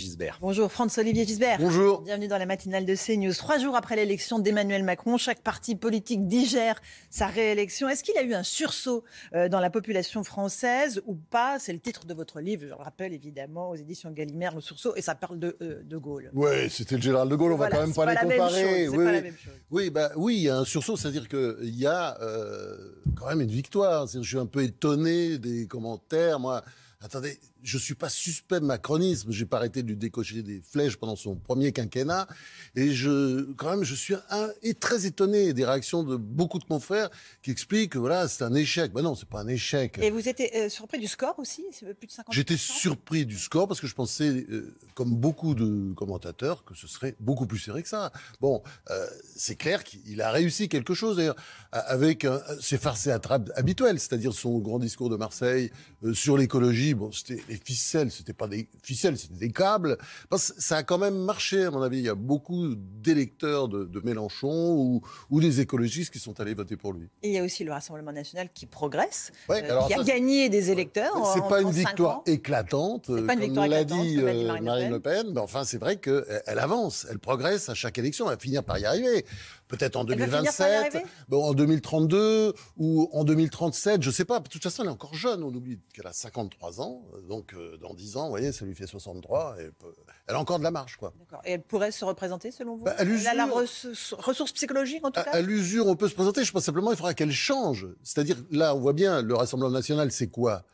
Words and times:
Gisbert. 0.00 0.38
Bonjour, 0.40 0.72
Franz-Olivier 0.72 1.26
Gisbert. 1.26 1.58
Bonjour. 1.60 2.00
Bienvenue 2.00 2.26
dans 2.28 2.38
la 2.38 2.46
matinale 2.46 2.86
de 2.86 2.94
CNews. 2.94 3.34
Trois 3.34 3.58
jours 3.58 3.76
après 3.76 3.96
l'élection 3.96 4.38
d'Emmanuel 4.38 4.82
Macron, 4.82 5.18
chaque 5.18 5.40
parti 5.42 5.76
politique 5.76 6.26
digère 6.26 6.80
sa 7.10 7.26
réélection. 7.26 7.88
Est-ce 7.88 8.02
qu'il 8.02 8.16
a 8.16 8.22
eu 8.22 8.32
un 8.34 8.42
sursaut 8.42 9.04
euh, 9.34 9.48
dans 9.48 9.60
la 9.60 9.68
population 9.70 10.24
française 10.24 11.02
ou 11.06 11.14
pas? 11.14 11.58
C'est 11.58 11.72
le 11.72 11.78
titre 11.78 12.06
de 12.06 12.14
votre 12.14 12.40
livre, 12.40 12.62
je 12.62 12.68
le 12.68 12.74
rappelle 12.74 13.12
évidemment, 13.12 13.70
aux 13.70 13.76
éditions 13.76 14.10
Gallimard, 14.10 14.54
Le 14.54 14.60
sursaut, 14.60 14.94
et 14.96 15.02
ça 15.02 15.14
parle 15.14 15.38
de, 15.38 15.56
euh, 15.60 15.82
de 15.84 15.96
Gaulle. 15.98 16.30
Oui, 16.34 16.70
c'était 16.70 16.96
le 16.96 17.02
général 17.02 17.28
de 17.28 17.36
Gaulle, 17.36 17.52
on 17.52 17.56
Voilà, 17.56 17.76
va 17.76 17.80
quand 17.82 17.86
même 17.86 17.94
pas, 17.94 18.04
pas 18.06 18.10
les 18.14 18.14
la 18.14 18.24
même 18.24 18.38
comparer. 18.38 18.84
chose, 18.86 18.96
oui, 18.96 19.04
pas 19.04 19.12
la 19.12 19.18
oui. 19.18 19.24
même 19.24 19.36
chose. 19.36 19.52
Oui, 19.70 19.90
bah, 19.90 20.10
oui, 20.16 20.36
il 20.36 20.42
y 20.42 20.48
a 20.48 20.56
un 20.56 20.64
sursaut, 20.64 20.96
c'est-à-dire 20.96 21.28
qu'il 21.28 21.74
y 21.78 21.86
a 21.86 22.18
euh, 22.22 22.76
quand 23.16 23.26
même 23.28 23.42
une 23.42 23.50
victoire. 23.50 24.06
Je 24.06 24.20
suis 24.22 24.38
un 24.38 24.46
peu 24.46 24.62
étonné 24.62 25.38
des 25.38 25.66
commentaires. 25.66 26.40
Moi, 26.40 26.62
attendez, 27.02 27.38
je 27.62 27.78
suis 27.78 27.94
pas 27.94 28.08
suspect 28.08 28.60
de 28.60 28.64
macronisme. 28.64 29.30
J'ai 29.30 29.46
pas 29.46 29.56
arrêté 29.58 29.82
de 29.82 29.88
lui 29.88 29.96
décocher 29.96 30.42
des 30.42 30.60
flèches 30.60 30.96
pendant 30.96 31.16
son 31.16 31.34
premier 31.34 31.72
quinquennat. 31.72 32.26
Et 32.74 32.92
je, 32.92 33.52
quand 33.52 33.70
même, 33.70 33.84
je 33.84 33.94
suis 33.94 34.14
un, 34.30 34.48
et 34.62 34.74
très 34.74 35.06
étonné 35.06 35.52
des 35.52 35.64
réactions 35.64 36.02
de 36.02 36.16
beaucoup 36.16 36.58
de 36.58 36.64
confrères 36.64 37.10
qui 37.42 37.50
expliquent 37.50 37.92
que 37.92 37.98
voilà, 37.98 38.28
c'est 38.28 38.44
un 38.44 38.54
échec. 38.54 38.92
Ben 38.92 39.02
non, 39.02 39.14
c'est 39.14 39.28
pas 39.28 39.40
un 39.40 39.48
échec. 39.48 39.98
Et 39.98 40.10
vous 40.10 40.28
étiez 40.28 40.54
euh, 40.56 40.68
surpris 40.68 40.98
du 40.98 41.06
score 41.06 41.38
aussi 41.38 41.64
plus 41.98 42.06
de 42.06 42.12
50 42.12 42.34
J'étais 42.34 42.56
surpris 42.56 43.24
du 43.24 43.38
score 43.38 43.66
parce 43.66 43.80
que 43.80 43.86
je 43.86 43.94
pensais, 43.94 44.28
euh, 44.50 44.76
comme 44.94 45.14
beaucoup 45.14 45.54
de 45.54 45.92
commentateurs, 45.94 46.64
que 46.64 46.74
ce 46.74 46.86
serait 46.86 47.16
beaucoup 47.20 47.46
plus 47.46 47.58
serré 47.58 47.82
que 47.82 47.88
ça. 47.88 48.12
Bon, 48.40 48.62
euh, 48.90 49.06
c'est 49.36 49.56
clair 49.56 49.84
qu'il 49.84 50.20
a 50.20 50.30
réussi 50.30 50.68
quelque 50.68 50.94
chose 50.94 51.16
d'ailleurs 51.16 51.36
avec 51.72 52.26
ses 52.60 52.78
farces 52.78 53.06
et 53.06 53.12
attrapes 53.12 53.50
habituelles, 53.54 53.98
c'est-à-dire 53.98 54.32
son 54.32 54.58
grand 54.58 54.78
discours 54.78 55.08
de 55.08 55.16
Marseille 55.16 55.70
sur 56.12 56.36
l'écologie. 56.36 56.89
Bon, 56.94 57.10
c'était 57.12 57.42
les 57.48 57.56
ficelles, 57.56 58.10
c'était 58.10 58.32
pas 58.32 58.48
des 58.48 58.68
ficelles, 58.82 59.18
c'était 59.18 59.38
des 59.38 59.52
câbles. 59.52 59.96
Parce 60.28 60.52
que 60.52 60.62
ça 60.62 60.78
a 60.78 60.82
quand 60.82 60.98
même 60.98 61.16
marché 61.16 61.64
à 61.64 61.70
mon 61.70 61.82
avis. 61.82 61.98
Il 61.98 62.04
y 62.04 62.08
a 62.08 62.14
beaucoup 62.14 62.74
d'électeurs 62.76 63.68
de, 63.68 63.84
de 63.84 64.00
Mélenchon 64.00 64.74
ou, 64.74 65.00
ou 65.30 65.40
des 65.40 65.60
écologistes 65.60 66.12
qui 66.12 66.18
sont 66.18 66.38
allés 66.40 66.54
voter 66.54 66.76
pour 66.76 66.92
lui. 66.92 67.08
Et 67.22 67.28
il 67.28 67.34
y 67.34 67.38
a 67.38 67.44
aussi 67.44 67.64
le 67.64 67.72
Rassemblement 67.72 68.12
national 68.12 68.48
qui 68.52 68.66
progresse, 68.66 69.32
Ouais, 69.48 69.62
euh, 69.70 69.86
qui 69.86 69.94
a 69.94 69.98
ça, 69.98 70.02
gagné 70.04 70.48
des 70.48 70.70
électeurs. 70.70 71.12
C'est 71.34 71.48
pas 71.48 71.60
une 71.60 71.72
cinq 71.72 71.88
victoire 71.88 72.22
éclatante, 72.26 73.10
euh, 73.10 73.26
pas 73.26 73.34
une 73.34 73.40
comme 73.40 73.46
victoire 73.48 73.68
l'a 73.68 73.80
éclatante, 73.80 74.06
dit 74.06 74.16
comme 74.16 74.26
l'a 74.26 74.32
dit 74.32 74.40
euh, 74.40 74.46
Marine 74.46 74.64
Le 74.64 74.64
Marine 74.64 74.84
Pen. 74.84 74.92
Le 74.92 75.00
Pen. 75.00 75.32
Mais 75.34 75.40
enfin, 75.40 75.64
c'est 75.64 75.78
vrai 75.78 75.96
qu'elle 75.96 76.42
elle 76.46 76.58
avance, 76.58 77.06
elle 77.10 77.18
progresse 77.18 77.68
à 77.68 77.74
chaque 77.74 77.98
élection. 77.98 78.26
Elle 78.26 78.36
va 78.36 78.40
finir 78.40 78.64
par 78.64 78.78
y 78.78 78.84
arriver. 78.84 79.24
Peut-être 79.68 79.96
en 79.96 80.04
Elle 80.06 80.18
va 80.18 80.38
finir 80.38 80.52
par 80.56 80.68
y 80.68 80.70
2027, 80.70 80.94
arriver 80.94 81.10
bon, 81.28 81.44
en 81.44 81.54
2032 81.54 82.54
ou 82.76 83.08
en 83.12 83.24
2037, 83.24 84.02
je 84.02 84.10
sais 84.10 84.24
pas. 84.24 84.40
De 84.40 84.48
toute 84.48 84.62
façon, 84.62 84.82
elle 84.82 84.88
est 84.88 84.92
encore 84.92 85.14
jeune. 85.14 85.42
On 85.42 85.54
oublie 85.54 85.78
qu'elle 85.94 86.06
a 86.06 86.12
53 86.12 86.79
ans. 86.79 86.79
Donc, 87.28 87.54
euh, 87.54 87.76
dans 87.78 87.94
10 87.94 88.16
ans, 88.16 88.24
vous 88.24 88.30
voyez, 88.30 88.52
ça 88.52 88.64
lui 88.64 88.74
fait 88.74 88.86
63. 88.86 89.56
Elle, 89.58 89.72
peut- 89.72 89.94
elle 90.26 90.34
a 90.34 90.40
encore 90.40 90.58
de 90.58 90.64
la 90.64 90.70
marge, 90.70 90.96
quoi. 90.96 91.12
Et 91.44 91.52
elle 91.52 91.62
pourrait 91.62 91.90
se 91.92 92.04
représenter 92.04 92.50
selon 92.50 92.76
vous? 92.76 92.84
Bah, 92.84 92.94
à 92.98 93.02
Elle 93.02 93.26
a 93.26 93.34
la 93.34 93.46
ressource, 93.46 94.52
psychologique 94.52 95.04
en 95.04 95.10
tout 95.10 95.22
cas? 95.22 95.30
à 95.30 95.40
l'usure, 95.40 95.86
on 95.86 95.96
peut 95.96 96.08
se 96.08 96.14
présenter. 96.14 96.44
Je 96.44 96.52
pense 96.52 96.64
simplement, 96.64 96.90
il 96.92 96.96
faudra 96.96 97.14
qu'elle 97.14 97.32
change. 97.32 97.86
C'est-à-dire, 98.02 98.36
là, 98.50 98.74
on 98.74 98.80
voit 98.80 98.92
bien, 98.92 99.22
le 99.22 99.34
Rassemblement 99.34 99.70
national, 99.70 100.10
c'est 100.12 100.28
quoi? 100.28 100.64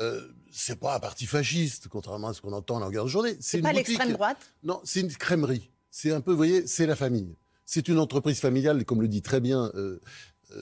Euh, 0.00 0.20
C'est 0.52 0.80
pas 0.80 0.96
un 0.96 1.00
parti 1.00 1.26
fasciste, 1.26 1.86
contrairement 1.88 2.28
à 2.28 2.32
ce 2.34 2.40
qu'on 2.40 2.52
entend 2.52 2.78
à 2.78 2.80
longueur 2.80 3.04
de 3.04 3.10
journée. 3.10 3.36
C'est 3.40 3.60
pas 3.60 3.72
l'extrême 3.72 4.12
droite? 4.12 4.38
Non, 4.62 4.80
c'est 4.84 5.00
une 5.00 5.12
crèmerie. 5.12 5.70
C'est 5.90 6.12
un 6.12 6.20
peu, 6.20 6.30
vous 6.32 6.36
voyez, 6.36 6.66
c'est 6.66 6.86
la 6.86 6.96
famille. 6.96 7.36
C'est 7.66 7.86
une 7.86 7.98
entreprise 8.00 8.40
familiale, 8.40 8.84
comme 8.84 9.00
le 9.00 9.06
dit 9.06 9.22
très 9.22 9.40
bien 9.40 9.66
euh, 9.66 9.70
euh, 9.76 10.00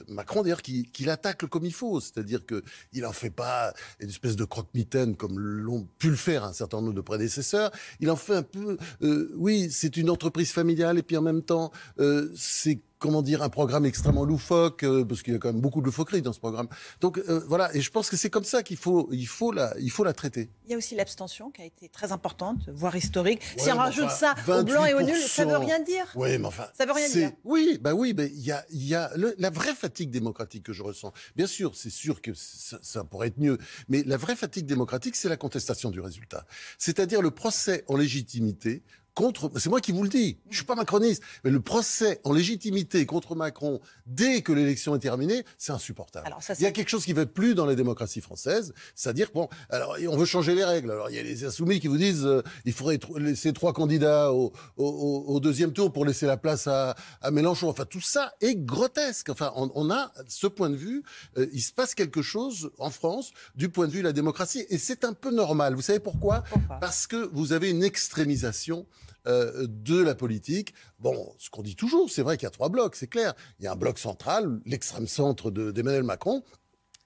Macron, 0.07 0.43
d'ailleurs, 0.43 0.61
qui, 0.61 0.83
qui 0.83 1.03
l'attaque 1.03 1.45
comme 1.45 1.65
il 1.65 1.73
faut. 1.73 1.99
C'est-à-dire 1.99 2.45
que 2.45 2.63
il 2.93 3.05
en 3.05 3.11
fait 3.11 3.29
pas 3.29 3.73
une 3.99 4.09
espèce 4.09 4.35
de 4.35 4.45
croque-mitaine 4.45 5.15
comme 5.15 5.39
l'ont 5.39 5.87
pu 5.97 6.09
le 6.09 6.15
faire 6.15 6.43
un 6.43 6.53
certain 6.53 6.81
nombre 6.81 6.93
de 6.93 7.01
prédécesseurs. 7.01 7.71
Il 7.99 8.09
en 8.09 8.15
fait 8.15 8.35
un 8.35 8.43
peu, 8.43 8.77
euh, 9.01 9.31
oui, 9.35 9.69
c'est 9.71 9.97
une 9.97 10.09
entreprise 10.09 10.51
familiale 10.51 10.97
et 10.97 11.03
puis 11.03 11.17
en 11.17 11.21
même 11.21 11.43
temps, 11.43 11.71
euh, 11.99 12.31
c'est 12.35 12.79
comment 12.99 13.21
dire, 13.21 13.41
un 13.41 13.49
programme 13.49 13.85
extrêmement 13.85 14.25
loufoque, 14.25 14.83
euh, 14.83 15.03
parce 15.05 15.23
qu'il 15.23 15.33
y 15.33 15.35
a 15.35 15.39
quand 15.39 15.51
même 15.51 15.61
beaucoup 15.61 15.79
de 15.81 15.85
loufoquerie 15.85 16.21
dans 16.21 16.33
ce 16.33 16.39
programme. 16.39 16.67
Donc 17.01 17.17
euh, 17.17 17.41
voilà, 17.47 17.73
et 17.75 17.81
je 17.81 17.89
pense 17.91 18.09
que 18.09 18.17
c'est 18.17 18.29
comme 18.29 18.43
ça 18.43 18.61
qu'il 18.61 18.77
faut, 18.77 19.07
il 19.11 19.25
faut 19.27 19.51
la, 19.51 19.73
il 19.79 19.89
faut 19.89 20.03
la 20.03 20.13
traiter. 20.13 20.49
Il 20.65 20.71
y 20.71 20.73
a 20.75 20.77
aussi 20.77 20.95
l'abstention 20.95 21.49
qui 21.49 21.61
a 21.61 21.65
été 21.65 21.89
très 21.89 22.11
importante, 22.11 22.69
voire 22.69 22.95
historique. 22.95 23.41
si 23.57 23.71
on 23.71 23.77
rajoute 23.77 24.05
enfin, 24.05 24.35
ça 24.45 24.59
au 24.59 24.63
blanc 24.63 24.85
et 24.85 24.93
au 24.93 25.01
nul, 25.01 25.15
ça 25.15 25.45
veut 25.45 25.51
28%. 25.53 25.65
rien 25.65 25.79
dire. 25.79 26.05
Oui, 26.15 26.37
mais 26.37 26.45
enfin. 26.45 26.65
Ça 26.77 26.85
veut 26.85 26.91
rien 26.91 27.09
dire. 27.09 27.31
Oui, 27.45 27.79
bah 27.81 27.93
oui, 27.93 28.13
mais 28.15 28.27
il 28.27 28.41
y 28.45 28.51
a, 28.51 28.65
il 28.69 28.85
y 28.85 28.95
a 28.95 29.11
le- 29.15 29.33
la 29.37 29.49
vraie 29.49 29.73
fatigue 29.75 30.11
démocratique 30.11 30.63
que 30.63 30.73
je 30.73 30.83
ressens. 30.83 31.13
Bien 31.35 31.47
sûr, 31.47 31.75
c'est 31.75 31.89
sûr 31.89 32.21
que 32.21 32.31
ça, 32.33 32.77
ça 32.81 33.03
pourrait 33.05 33.27
être 33.27 33.39
mieux, 33.39 33.57
mais 33.87 34.03
la 34.03 34.17
vraie 34.17 34.35
fatigue 34.35 34.65
démocratique, 34.65 35.15
c'est 35.15 35.29
la 35.29 35.37
contestation 35.37 35.89
du 35.89 36.01
résultat. 36.01 36.45
C'est-à-dire 36.77 37.21
le 37.21 37.31
procès 37.31 37.85
en 37.87 37.95
légitimité 37.95 38.83
contre. 39.19 39.51
C'est 39.59 39.69
moi 39.69 39.81
qui 39.81 39.91
vous 39.91 40.03
le 40.03 40.09
dis. 40.09 40.37
Je 40.49 40.55
suis 40.55 40.65
pas 40.65 40.75
macroniste, 40.75 41.21
mais 41.43 41.51
le 41.51 41.59
procès 41.59 42.21
en 42.23 42.31
légitimité 42.31 43.05
contre 43.05 43.35
Macron 43.35 43.81
dès 44.05 44.41
que 44.41 44.53
l'élection 44.53 44.95
est 44.95 44.99
terminée, 44.99 45.43
c'est 45.57 45.73
insupportable. 45.73 46.25
Alors 46.25 46.41
ça, 46.41 46.53
il 46.57 46.61
y 46.61 46.65
a 46.65 46.71
quelque 46.71 46.87
chose 46.89 47.03
qui 47.03 47.11
ne 47.11 47.17
va 47.17 47.25
plus 47.25 47.53
dans 47.53 47.65
la 47.65 47.75
démocratie 47.75 48.21
française, 48.21 48.73
c'est-à-dire 48.95 49.29
bon, 49.33 49.49
alors 49.69 49.97
on 50.07 50.15
veut 50.17 50.25
changer 50.25 50.55
les 50.55 50.63
règles. 50.63 50.89
Alors 50.91 51.09
il 51.09 51.15
y 51.17 51.19
a 51.19 51.23
les 51.23 51.43
insoumis 51.43 51.79
qui 51.81 51.87
vous 51.89 51.97
disent 51.97 52.25
euh, 52.25 52.41
il 52.65 52.71
faudrait 52.73 52.97
laisser 53.17 53.51
trois 53.51 53.73
candidats 53.73 54.31
au, 54.31 54.53
au- 54.77 54.85
au- 54.85 55.35
au 55.35 55.39
deuxième 55.41 55.73
tour 55.73 55.91
pour 55.91 56.05
laisser 56.05 56.25
la 56.25 56.37
place 56.37 56.67
à, 56.67 56.95
à 57.21 57.29
Mélenchon. 57.31 57.67
Enfin 57.69 57.85
tout 57.85 58.01
ça 58.01 58.33
est 58.39 58.55
grotesque. 58.55 59.29
Enfin 59.29 59.51
on, 59.57 59.69
on 59.75 59.91
a 59.91 60.13
ce 60.29 60.47
point 60.47 60.69
de 60.69 60.75
vue, 60.77 61.03
euh, 61.37 61.45
il 61.51 61.61
se 61.61 61.73
passe 61.73 61.93
quelque 61.93 62.21
chose 62.21 62.71
en 62.79 62.89
France 62.89 63.31
du 63.55 63.67
point 63.69 63.87
de 63.87 63.91
vue 63.91 63.99
de 63.99 64.05
la 64.05 64.13
démocratie 64.13 64.65
et 64.69 64.77
c'est 64.77 65.03
un 65.03 65.13
peu 65.13 65.31
normal. 65.31 65.75
Vous 65.75 65.81
savez 65.81 65.99
pourquoi? 65.99 66.43
Pourquoi? 66.49 66.77
Parce 66.79 67.05
que 67.05 67.29
vous 67.33 67.51
avez 67.53 67.69
une 67.69 67.83
extrémisation 67.83 68.85
euh, 69.27 69.65
de 69.69 70.01
la 70.01 70.15
politique. 70.15 70.73
Bon, 70.99 71.33
ce 71.37 71.49
qu'on 71.49 71.61
dit 71.61 71.75
toujours, 71.75 72.09
c'est 72.09 72.21
vrai 72.21 72.37
qu'il 72.37 72.45
y 72.45 72.47
a 72.47 72.51
trois 72.51 72.69
blocs, 72.69 72.95
c'est 72.95 73.07
clair. 73.07 73.33
Il 73.59 73.65
y 73.65 73.67
a 73.67 73.71
un 73.71 73.75
bloc 73.75 73.99
central, 73.99 74.59
l'extrême 74.65 75.07
centre 75.07 75.51
de- 75.51 75.71
d'Emmanuel 75.71 76.03
Macron, 76.03 76.43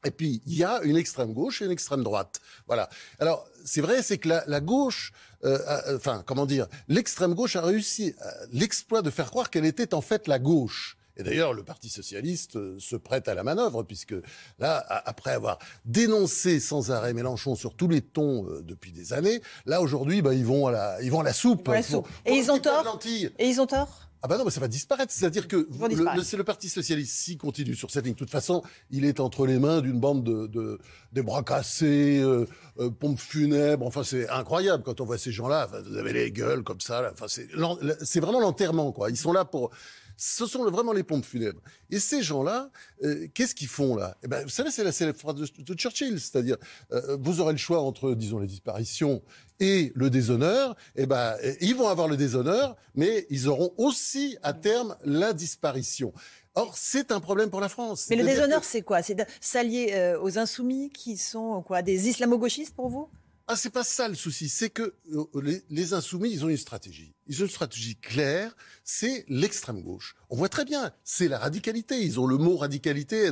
et 0.05 0.11
puis, 0.11 0.41
il 0.45 0.55
y 0.57 0.65
a 0.65 0.81
une 0.83 0.97
extrême 0.97 1.33
gauche 1.33 1.61
et 1.61 1.65
une 1.65 1.71
extrême 1.71 2.03
droite. 2.03 2.41
Voilà. 2.67 2.89
Alors, 3.19 3.47
c'est 3.63 3.79
vrai, 3.79 4.03
c'est 4.03 4.17
que 4.17 4.27
la, 4.27 4.59
gauche, 4.59 5.13
euh, 5.45 5.57
a- 5.65 5.95
enfin, 5.95 6.23
comment 6.27 6.45
dire, 6.45 6.67
l'extrême 6.89 7.33
gauche 7.33 7.55
a 7.55 7.61
réussi 7.61 8.13
euh, 8.21 8.31
l'exploit 8.51 9.01
de 9.01 9.09
faire 9.09 9.29
croire 9.29 9.49
qu'elle 9.49 9.65
était 9.65 9.93
en 9.93 10.01
fait 10.01 10.27
la 10.27 10.39
gauche. 10.39 10.97
Et 11.17 11.23
d'ailleurs, 11.23 11.53
le 11.53 11.63
Parti 11.63 11.89
socialiste 11.89 12.55
euh, 12.55 12.77
se 12.79 12.95
prête 12.95 13.27
à 13.27 13.35
la 13.35 13.43
manœuvre, 13.43 13.83
puisque 13.83 14.15
là, 14.59 14.77
après 15.05 15.31
avoir 15.31 15.59
dénoncé 15.85 16.59
sans 16.59 16.91
arrêt 16.91 17.13
Mélenchon 17.13 17.55
sur 17.55 17.75
tous 17.75 17.87
les 17.87 18.01
tons 18.01 18.47
euh, 18.47 18.61
depuis 18.63 18.91
des 18.91 19.13
années, 19.13 19.41
là 19.65 19.81
aujourd'hui, 19.81 20.21
bah, 20.21 20.33
ils 20.33 20.45
vont 20.45 20.67
à 20.67 20.71
la, 20.71 21.01
ils 21.01 21.11
vont 21.11 21.19
à 21.19 21.23
la 21.23 21.33
soupe. 21.33 21.67
Ils 21.67 21.71
la 21.71 22.01
Et 22.25 22.37
ils 22.37 22.51
ont 22.51 22.59
tort. 22.59 22.99
Et 23.37 23.47
ils 23.47 23.61
ont 23.61 23.67
tort 23.67 24.09
Ah 24.23 24.27
bah 24.27 24.37
non, 24.37 24.45
mais 24.45 24.51
ça 24.51 24.59
va 24.59 24.67
disparaître. 24.67 25.11
C'est-à-dire 25.13 25.47
que 25.47 25.67
c'est 26.23 26.37
le 26.37 26.43
Parti 26.43 26.69
socialiste 26.69 27.13
s'il 27.13 27.37
continue 27.37 27.75
sur 27.75 27.91
cette 27.91 28.05
ligne. 28.05 28.13
De 28.13 28.19
toute 28.19 28.29
façon, 28.31 28.63
il 28.89 29.05
est 29.05 29.19
entre 29.19 29.45
les 29.45 29.59
mains 29.59 29.81
d'une 29.81 29.99
bande 29.99 30.23
de, 30.23 30.47
de 30.47 30.79
des 31.11 31.21
bras 31.21 31.43
cassés, 31.43 32.21
euh, 32.23 32.47
euh, 32.79 32.89
pompes 32.89 33.19
funèbres. 33.19 33.85
Enfin, 33.85 34.03
c'est 34.03 34.27
incroyable 34.29 34.81
quand 34.83 34.99
on 35.01 35.05
voit 35.05 35.17
ces 35.17 35.31
gens-là. 35.31 35.67
Enfin, 35.69 35.83
vous 35.87 35.97
avez 35.97 36.13
les 36.13 36.31
gueules 36.31 36.63
comme 36.63 36.79
ça. 36.81 37.01
là. 37.01 37.11
Enfin, 37.13 37.27
c'est 37.27 38.19
vraiment 38.19 38.39
l'enterrement, 38.39 38.91
quoi. 38.91 39.09
Ils 39.11 39.17
sont 39.17 39.33
là 39.33 39.45
pour. 39.45 39.69
Ce 40.17 40.45
sont 40.45 40.63
vraiment 40.69 40.93
les 40.93 41.03
pompes 41.03 41.25
funèbres. 41.25 41.61
Et 41.89 41.99
ces 41.99 42.21
gens-là, 42.21 42.69
euh, 43.03 43.27
qu'est-ce 43.33 43.55
qu'ils 43.55 43.67
font 43.67 43.95
là? 43.95 44.15
Eh 44.23 44.27
ben, 44.27 44.43
vous 44.43 44.49
savez, 44.49 44.71
c'est 44.71 44.83
la 44.83 44.91
célèbre 44.91 45.19
phrase 45.19 45.35
de, 45.35 45.47
de 45.63 45.73
Churchill, 45.77 46.19
c'est-à-dire, 46.19 46.57
euh, 46.91 47.17
vous 47.19 47.41
aurez 47.41 47.53
le 47.53 47.57
choix 47.57 47.81
entre, 47.81 48.13
disons, 48.13 48.39
les 48.39 48.47
disparitions 48.47 49.21
et 49.59 49.91
le 49.95 50.09
déshonneur. 50.09 50.75
Eh 50.95 51.05
ben, 51.05 51.35
euh, 51.43 51.53
ils 51.61 51.75
vont 51.75 51.87
avoir 51.87 52.07
le 52.07 52.15
déshonneur, 52.17 52.75
mais 52.95 53.25
ils 53.29 53.47
auront 53.47 53.73
aussi 53.77 54.37
à 54.43 54.53
terme 54.53 54.95
la 55.03 55.33
disparition. 55.33 56.13
Or, 56.55 56.77
c'est 56.77 57.11
un 57.11 57.19
problème 57.19 57.49
pour 57.49 57.61
la 57.61 57.69
France. 57.69 58.07
Mais 58.09 58.15
le 58.15 58.25
déshonneur, 58.25 58.61
que- 58.61 58.65
c'est 58.67 58.83
quoi? 58.83 59.01
C'est 59.01 59.17
s'allier 59.41 59.93
euh, 59.93 60.21
aux 60.21 60.37
insoumis 60.37 60.89
qui 60.91 61.17
sont 61.17 61.63
quoi? 61.63 61.81
Des 61.81 62.07
islamo-gauchistes 62.09 62.75
pour 62.75 62.89
vous? 62.89 63.09
Ah, 63.47 63.57
c'est 63.57 63.71
pas 63.71 63.83
ça 63.83 64.07
le 64.07 64.15
souci. 64.15 64.47
C'est 64.47 64.69
que 64.69 64.95
euh, 65.11 65.61
les, 65.69 65.93
insoumis, 65.93 66.31
ils 66.31 66.45
ont 66.45 66.49
une 66.49 66.55
stratégie. 66.55 67.13
Ils 67.27 67.41
ont 67.41 67.45
une 67.45 67.51
stratégie 67.51 67.97
claire. 67.97 68.55
C'est 68.85 69.25
l'extrême 69.27 69.81
gauche. 69.81 70.15
On 70.29 70.37
voit 70.37 70.47
très 70.47 70.63
bien. 70.63 70.93
C'est 71.03 71.27
la 71.27 71.39
radicalité. 71.39 72.01
Ils 72.01 72.21
ont 72.21 72.25
le 72.25 72.37
mot 72.37 72.55
radicalité. 72.55 73.31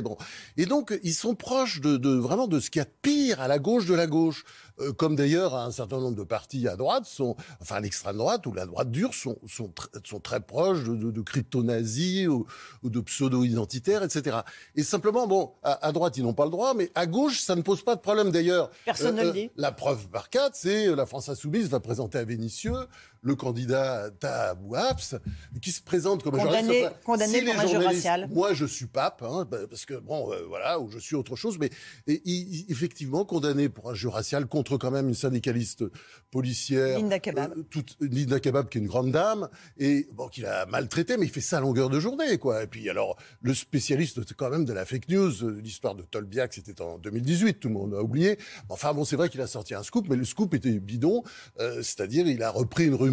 Et 0.58 0.66
donc, 0.66 0.98
ils 1.02 1.14
sont 1.14 1.34
proches 1.34 1.80
de, 1.80 1.96
de 1.96 2.10
vraiment 2.10 2.46
de 2.46 2.60
ce 2.60 2.68
qu'il 2.68 2.80
y 2.80 2.82
a 2.82 2.84
de 2.84 2.94
pire 3.00 3.40
à 3.40 3.48
la 3.48 3.58
gauche 3.58 3.86
de 3.86 3.94
la 3.94 4.06
gauche. 4.06 4.44
Euh, 4.80 4.92
comme 4.92 5.16
d'ailleurs 5.16 5.54
un 5.54 5.70
certain 5.70 5.98
nombre 5.98 6.16
de 6.16 6.24
partis 6.24 6.66
à 6.68 6.76
droite 6.76 7.04
sont, 7.04 7.36
enfin 7.60 7.80
l'extrême 7.80 8.16
droite 8.16 8.46
ou 8.46 8.52
la 8.52 8.66
droite 8.66 8.90
dure 8.90 9.14
sont 9.14 9.38
sont, 9.46 9.72
sont 10.04 10.20
très 10.20 10.40
proches 10.40 10.84
de, 10.84 10.94
de, 10.94 11.10
de 11.10 11.20
crypto-nazis 11.20 12.28
ou, 12.28 12.46
de 12.82 13.00
pseudo-identitaires, 13.00 14.02
etc. 14.02 14.38
Et 14.74 14.82
simplement, 14.82 15.26
bon, 15.26 15.52
à, 15.62 15.92
droite 15.92 16.16
ils 16.16 16.22
n'ont 16.22 16.34
pas 16.34 16.44
le 16.44 16.50
droit, 16.50 16.74
mais 16.74 16.90
à 16.94 17.06
gauche 17.06 17.40
ça 17.40 17.56
ne 17.56 17.62
pose 17.62 17.82
pas 17.82 17.96
de 17.96 18.00
problème 18.00 18.30
d'ailleurs. 18.30 18.70
Personne 18.84 19.16
ne 19.16 19.22
le 19.22 19.32
dit. 19.32 19.50
La 19.56 19.72
preuve 19.72 20.08
par 20.08 20.30
quatre, 20.30 20.54
c'est 20.54 20.94
la 20.94 21.06
France 21.06 21.28
insoumise 21.28 21.68
va 21.68 21.80
présenter 21.80 22.18
à 22.18 22.24
Vénitieux 22.24 22.76
le 23.22 23.36
candidat 23.36 24.10
Tahabouaps, 24.10 25.14
qui 25.60 25.70
se 25.70 25.80
présente 25.80 26.22
comme 26.22 26.36
condamné, 26.36 26.86
un 26.86 26.90
condamné 27.04 27.42
pour 27.42 27.60
injure 27.60 27.84
raciale. 27.84 28.28
Moi, 28.30 28.52
je 28.52 28.66
suis 28.66 28.86
pape, 28.86 29.22
hein, 29.22 29.46
bah, 29.48 29.58
parce 29.70 29.86
que 29.86 29.94
bon, 29.94 30.32
euh, 30.32 30.44
voilà, 30.48 30.80
ou 30.80 30.90
je 30.90 30.98
suis 30.98 31.14
autre 31.14 31.36
chose, 31.36 31.56
mais 31.58 31.70
et, 32.08 32.20
effectivement 32.68 33.24
condamné 33.24 33.68
pour 33.68 33.90
injure 33.90 34.14
raciale 34.14 34.46
contre 34.62 34.78
quand 34.78 34.90
même 34.90 35.08
une 35.08 35.14
syndicaliste 35.14 35.84
policière, 36.30 36.98
Linda 36.98 37.18
Kebab, 37.18 37.52
euh, 37.56 37.62
toute, 37.68 37.96
Linda 38.00 38.40
Kebab 38.40 38.68
qui 38.68 38.78
est 38.78 38.80
une 38.80 38.86
grande 38.86 39.12
dame 39.12 39.48
et 39.78 40.08
bon, 40.12 40.28
qu'il 40.28 40.46
a 40.46 40.66
maltraité, 40.66 41.16
mais 41.16 41.26
il 41.26 41.32
fait 41.32 41.40
ça 41.40 41.58
à 41.58 41.60
longueur 41.60 41.90
de 41.90 42.00
journée, 42.00 42.38
quoi. 42.38 42.62
Et 42.62 42.66
puis 42.66 42.88
alors, 42.88 43.16
le 43.42 43.54
spécialiste 43.54 44.34
quand 44.34 44.50
même 44.50 44.64
de 44.64 44.72
la 44.72 44.84
fake 44.84 45.08
news, 45.08 45.44
euh, 45.44 45.60
l'histoire 45.62 45.94
de 45.94 46.02
Tolbiac, 46.02 46.54
c'était 46.54 46.80
en 46.80 46.98
2018, 46.98 47.60
tout 47.60 47.68
le 47.68 47.74
monde 47.74 47.94
a 47.94 48.02
oublié. 48.02 48.38
Enfin 48.68 48.94
bon, 48.94 49.04
c'est 49.04 49.16
vrai 49.16 49.28
qu'il 49.28 49.40
a 49.40 49.46
sorti 49.46 49.74
un 49.74 49.82
scoop, 49.82 50.06
mais 50.08 50.16
le 50.16 50.24
scoop 50.24 50.54
était 50.54 50.72
bidon, 50.78 51.22
c'est-à-dire 51.58 52.26
il 52.26 52.42
a 52.42 52.50
repris 52.50 52.86
une 52.86 52.94
rue 52.94 53.12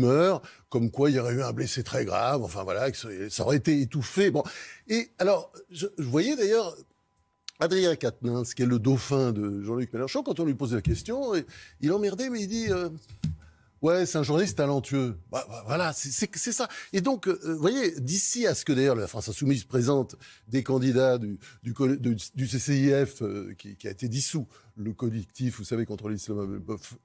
comme 0.69 0.92
quoi 0.92 1.10
il 1.10 1.16
y 1.16 1.19
aurait 1.19 1.34
eu 1.34 1.42
un 1.42 1.51
blessé 1.51 1.84
très 1.84 2.06
grave, 2.06 2.44
enfin 2.44 2.63
voilà, 2.63 2.92
que 2.92 3.30
ça 3.30 3.44
aurait 3.44 3.57
été 3.57 3.81
étouffé. 3.81 4.31
Bon, 4.31 4.44
et 4.88 5.12
alors, 5.19 5.51
je, 5.72 5.88
voyais 5.98 6.36
d'ailleurs 6.36 6.75
Adrien 7.59 7.95
Quatennens, 7.95 8.53
qui 8.53 8.63
est 8.63 8.65
le 8.65 8.79
dauphin 8.79 9.33
de 9.33 9.61
Jean-Luc 9.61 9.91
Mélenchon, 9.91 10.23
quand 10.23 10.39
on 10.39 10.45
lui 10.45 10.53
posait 10.53 10.77
la 10.77 10.81
question, 10.81 11.33
il 11.81 11.91
emmerdait, 11.91 12.29
mais 12.29 12.41
il 12.41 12.47
dit 12.47 12.67
euh, 12.69 12.89
Ouais, 13.81 14.05
c'est 14.05 14.17
un 14.17 14.23
journaliste 14.23 14.57
talentueux. 14.57 15.17
Bah, 15.31 15.45
bah, 15.49 15.63
voilà, 15.65 15.93
c'est 15.93 16.51
ça. 16.51 16.67
Et 16.91 17.01
donc, 17.01 17.27
euh, 17.27 17.39
vous 17.43 17.59
voyez, 17.59 17.99
d'ici 17.99 18.45
à 18.45 18.53
ce 18.53 18.65
que 18.65 18.73
d'ailleurs 18.73 18.95
la 18.95 19.07
France 19.07 19.29
Insoumise 19.29 19.63
présente 19.63 20.15
des 20.47 20.63
candidats 20.63 21.17
du, 21.17 21.39
du, 21.63 21.73
du 22.35 22.47
CCIF 22.47 23.21
euh, 23.21 23.53
qui, 23.57 23.77
qui, 23.77 23.87
a 23.87 23.91
été 23.91 24.09
dissous, 24.09 24.47
le 24.75 24.93
collectif, 24.93 25.57
vous 25.57 25.63
savez, 25.63 25.85
contre 25.85 26.09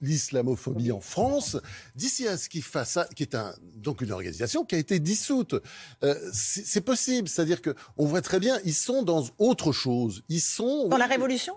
l'islamophobie 0.00 0.92
en 0.92 1.00
France, 1.00 1.56
d'ici 1.94 2.26
à 2.26 2.36
ce 2.36 2.48
qu'il 2.48 2.62
fasse 2.62 2.92
ça, 2.92 3.08
qui 3.14 3.22
est 3.22 3.34
un, 3.34 3.54
donc 3.76 4.00
une 4.00 4.12
organisation 4.12 4.64
qui 4.64 4.74
a 4.74 4.78
été 4.78 4.98
dissoute, 4.98 5.54
euh, 6.02 6.14
c'est 6.32 6.80
possible. 6.80 7.28
C'est-à-dire 7.28 7.62
que 7.62 7.74
on 7.96 8.06
voit 8.06 8.22
très 8.22 8.40
bien, 8.40 8.58
ils 8.64 8.74
sont 8.74 9.02
dans 9.02 9.24
autre 9.38 9.72
chose. 9.72 10.22
Ils 10.28 10.40
sont 10.40 10.88
dans 10.88 10.96
la 10.96 11.06
révolution? 11.06 11.54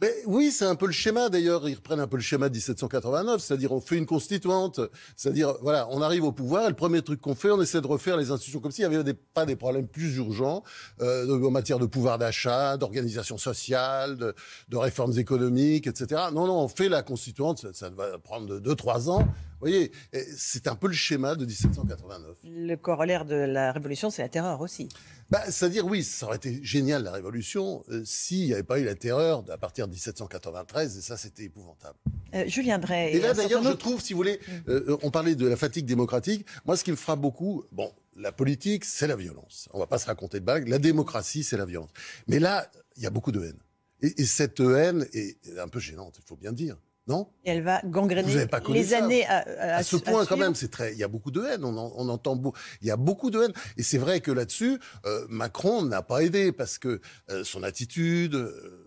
Ben, 0.00 0.12
oui, 0.26 0.52
c'est 0.52 0.64
un 0.64 0.76
peu 0.76 0.86
le 0.86 0.92
schéma 0.92 1.28
d'ailleurs. 1.28 1.68
Ils 1.68 1.74
reprennent 1.74 1.98
un 1.98 2.06
peu 2.06 2.16
le 2.16 2.22
schéma 2.22 2.48
de 2.48 2.54
1789, 2.54 3.40
c'est-à-dire 3.40 3.72
on 3.72 3.80
fait 3.80 3.96
une 3.96 4.06
constituante, 4.06 4.80
c'est-à-dire 5.16 5.54
voilà, 5.60 5.88
on 5.90 6.00
arrive 6.02 6.22
au 6.22 6.30
pouvoir 6.30 6.66
et 6.66 6.68
le 6.68 6.76
premier 6.76 7.02
truc 7.02 7.20
qu'on 7.20 7.34
fait, 7.34 7.50
on 7.50 7.60
essaie 7.60 7.80
de 7.80 7.86
refaire 7.86 8.16
les 8.16 8.30
institutions 8.30 8.60
comme 8.60 8.70
s'il 8.70 8.88
n'y 8.88 8.94
avait 8.94 9.02
des, 9.02 9.14
pas 9.14 9.44
des 9.44 9.56
problèmes 9.56 9.88
plus 9.88 10.16
urgents 10.16 10.62
euh, 11.00 11.42
en 11.44 11.50
matière 11.50 11.80
de 11.80 11.86
pouvoir 11.86 12.16
d'achat, 12.16 12.76
d'organisation 12.76 13.38
sociale, 13.38 14.16
de, 14.16 14.34
réformes 14.76 15.18
économiques, 15.18 15.88
etc. 15.88 16.22
Non, 16.32 16.46
non, 16.46 16.60
on 16.60 16.68
fait 16.68 16.88
la 16.88 17.02
constituante, 17.02 17.58
ça, 17.58 17.72
ça 17.72 17.90
va 17.90 18.18
prendre 18.18 18.60
deux, 18.60 18.76
trois 18.76 19.10
ans. 19.10 19.26
Vous 19.60 19.66
voyez, 19.66 19.90
c'est 20.36 20.68
un 20.68 20.76
peu 20.76 20.86
le 20.86 20.92
schéma 20.92 21.34
de 21.34 21.44
1789. 21.44 22.36
Le 22.44 22.76
corollaire 22.76 23.24
de 23.24 23.34
la 23.34 23.72
Révolution, 23.72 24.08
c'est 24.08 24.22
la 24.22 24.28
terreur 24.28 24.60
aussi. 24.60 24.88
Bah, 25.30 25.42
C'est-à-dire, 25.50 25.84
oui, 25.84 26.02
ça 26.02 26.26
aurait 26.26 26.36
été 26.36 26.58
génial 26.62 27.02
la 27.02 27.12
Révolution 27.12 27.84
euh, 27.90 28.02
s'il 28.04 28.46
n'y 28.46 28.54
avait 28.54 28.62
pas 28.62 28.78
eu 28.78 28.84
la 28.84 28.94
terreur 28.94 29.44
à 29.50 29.58
partir 29.58 29.86
de 29.86 29.92
1793, 29.92 30.96
et 30.96 31.00
ça, 31.02 31.16
c'était 31.16 31.44
épouvantable. 31.44 31.98
Euh, 32.34 32.46
Julien 32.46 32.78
Drey. 32.78 33.14
Et 33.14 33.20
là, 33.20 33.34
d'ailleurs, 33.34 33.62
je 33.62 33.72
trouve, 33.72 34.00
si 34.00 34.14
vous 34.14 34.18
voulez, 34.18 34.40
mm. 34.48 34.70
euh, 34.70 34.96
on 35.02 35.10
parlait 35.10 35.34
de 35.34 35.46
la 35.46 35.56
fatigue 35.56 35.84
démocratique. 35.84 36.46
Moi, 36.64 36.76
ce 36.76 36.84
qui 36.84 36.90
me 36.90 36.96
frappe 36.96 37.20
beaucoup, 37.20 37.64
bon, 37.72 37.92
la 38.16 38.32
politique, 38.32 38.84
c'est 38.84 39.06
la 39.06 39.16
violence. 39.16 39.68
On 39.74 39.78
va 39.78 39.86
pas 39.86 39.98
se 39.98 40.06
raconter 40.06 40.40
de 40.40 40.44
bagues. 40.44 40.66
La 40.66 40.78
démocratie, 40.78 41.44
c'est 41.44 41.58
la 41.58 41.66
violence. 41.66 41.90
Mais 42.26 42.38
là, 42.38 42.70
il 42.96 43.02
y 43.02 43.06
a 43.06 43.10
beaucoup 43.10 43.32
de 43.32 43.44
haine. 43.44 43.58
Et, 44.00 44.22
et 44.22 44.24
cette 44.24 44.60
haine 44.60 45.06
est 45.12 45.36
un 45.58 45.68
peu 45.68 45.80
gênante, 45.80 46.16
il 46.18 46.26
faut 46.26 46.36
bien 46.36 46.52
dire. 46.52 46.76
Non 47.08 47.30
Et 47.44 47.50
elle 47.50 47.62
va 47.62 47.80
gangréner 47.86 48.46
les 48.68 48.94
années 48.94 49.26
à, 49.26 49.76
à, 49.76 49.82
ce 49.82 49.96
point 49.96 50.26
quand 50.26 50.36
même. 50.36 50.54
C'est 50.54 50.70
très. 50.70 50.92
Il 50.92 50.98
y 50.98 51.02
a 51.02 51.08
beaucoup 51.08 51.30
de 51.30 51.42
haine. 51.42 51.64
On, 51.64 51.76
on 51.76 52.08
entend 52.10 52.36
beau. 52.36 52.52
Il 52.82 52.86
y 52.86 52.90
a 52.90 52.96
beaucoup 52.96 53.30
de 53.30 53.42
haine. 53.42 53.52
Et 53.78 53.82
c'est 53.82 53.96
vrai 53.96 54.20
que 54.20 54.30
là-dessus, 54.30 54.78
euh, 55.06 55.26
Macron 55.30 55.82
n'a 55.82 56.02
pas 56.02 56.22
aidé 56.22 56.52
parce 56.52 56.76
que 56.78 57.00
euh, 57.30 57.44
son 57.44 57.62
attitude. 57.62 58.34
Euh, 58.34 58.84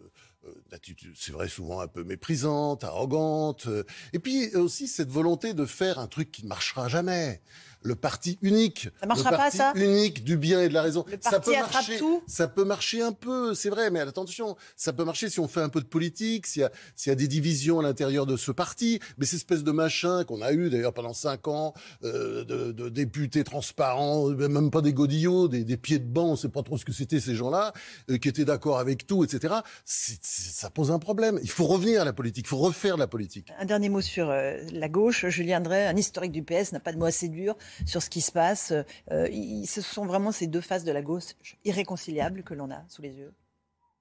c'est 1.15 1.31
vrai, 1.31 1.47
souvent 1.47 1.81
un 1.81 1.87
peu 1.87 2.03
méprisante, 2.03 2.83
arrogante. 2.83 3.67
et 4.11 4.17
puis 4.17 4.55
aussi 4.55 4.87
cette 4.87 5.09
volonté 5.09 5.53
de 5.53 5.65
faire 5.65 5.99
un 5.99 6.07
truc 6.07 6.31
qui 6.31 6.43
ne 6.43 6.47
marchera 6.47 6.87
jamais 6.87 7.41
le 7.83 7.95
parti 7.95 8.37
unique. 8.41 8.89
Ça 8.99 9.05
marchera 9.07 9.31
le 9.31 9.37
parti 9.37 9.57
pas, 9.57 9.73
ça? 9.73 9.79
unique 9.79 10.23
du 10.23 10.37
bien 10.37 10.61
et 10.61 10.69
de 10.69 10.73
la 10.73 10.81
raison. 10.81 11.05
Le 11.07 11.17
ça 11.19 11.39
peut 11.39 11.51
marcher. 11.51 11.97
Tout? 11.97 12.23
Ça 12.27 12.47
peut 12.47 12.63
marcher 12.63 13.01
un 13.01 13.11
peu, 13.11 13.53
c'est 13.53 13.69
vrai, 13.69 13.89
mais 13.89 13.99
attention, 13.99 14.55
ça 14.75 14.93
peut 14.93 15.03
marcher 15.03 15.29
si 15.29 15.39
on 15.39 15.47
fait 15.47 15.61
un 15.61 15.69
peu 15.69 15.81
de 15.81 15.85
politique, 15.85 16.45
s'il 16.47 16.61
y 16.61 17.09
y 17.09 17.11
a 17.11 17.15
des 17.15 17.27
divisions 17.27 17.79
à 17.79 17.83
l'intérieur 17.83 18.25
de 18.25 18.37
ce 18.37 18.51
parti. 18.51 18.99
Mais 19.17 19.25
cette 19.25 19.37
espèce 19.37 19.63
de 19.63 19.71
machin 19.71 20.23
qu'on 20.23 20.41
a 20.41 20.53
eu 20.53 20.69
d'ailleurs 20.69 20.93
pendant 20.93 21.13
cinq 21.13 21.47
ans, 21.47 21.73
euh, 22.03 22.43
de, 22.43 22.71
de, 22.71 22.89
députés 22.89 23.43
transparents, 23.43 24.27
même 24.29 24.71
pas 24.71 24.81
des 24.81 24.93
godillots, 24.93 25.47
des, 25.47 25.63
des 25.63 25.77
pieds 25.77 25.99
de 25.99 26.05
banc, 26.07 26.31
on 26.31 26.35
sait 26.35 26.49
pas 26.49 26.63
trop 26.63 26.77
ce 26.77 26.85
que 26.85 26.91
c'était 26.91 27.19
ces 27.19 27.35
gens-là, 27.35 27.73
euh, 28.09 28.17
qui 28.17 28.27
étaient 28.27 28.45
d'accord 28.45 28.79
avec 28.79 29.07
tout, 29.07 29.23
etc. 29.23 29.55
ça 29.85 30.69
pose 30.69 30.91
un 30.91 30.99
problème. 30.99 31.39
Il 31.41 31.49
faut 31.49 31.65
revenir 31.65 32.01
à 32.01 32.05
la 32.05 32.13
politique, 32.13 32.45
il 32.45 32.49
faut 32.49 32.57
refaire 32.57 32.97
la 32.97 33.07
politique. 33.07 33.51
Un 33.59 33.65
dernier 33.65 33.89
mot 33.89 34.01
sur 34.01 34.29
euh, 34.29 34.57
la 34.71 34.89
gauche. 34.89 35.25
Julien 35.27 35.61
Drey, 35.61 35.87
un 35.87 35.95
historique 35.95 36.31
du 36.31 36.43
PS, 36.43 36.71
n'a 36.71 36.79
pas 36.79 36.93
de 36.93 36.97
mot 36.97 37.05
assez 37.05 37.29
dur 37.29 37.55
sur 37.85 38.01
ce 38.01 38.09
qui 38.09 38.21
se 38.21 38.31
passe. 38.31 38.73
Euh, 39.11 39.27
ce 39.65 39.81
sont 39.81 40.05
vraiment 40.05 40.31
ces 40.31 40.47
deux 40.47 40.61
faces 40.61 40.83
de 40.83 40.91
la 40.91 41.01
gauche 41.01 41.35
irréconciliables 41.65 42.43
que 42.43 42.53
l'on 42.53 42.71
a 42.71 42.83
sous 42.87 43.01
les 43.01 43.15
yeux. 43.15 43.33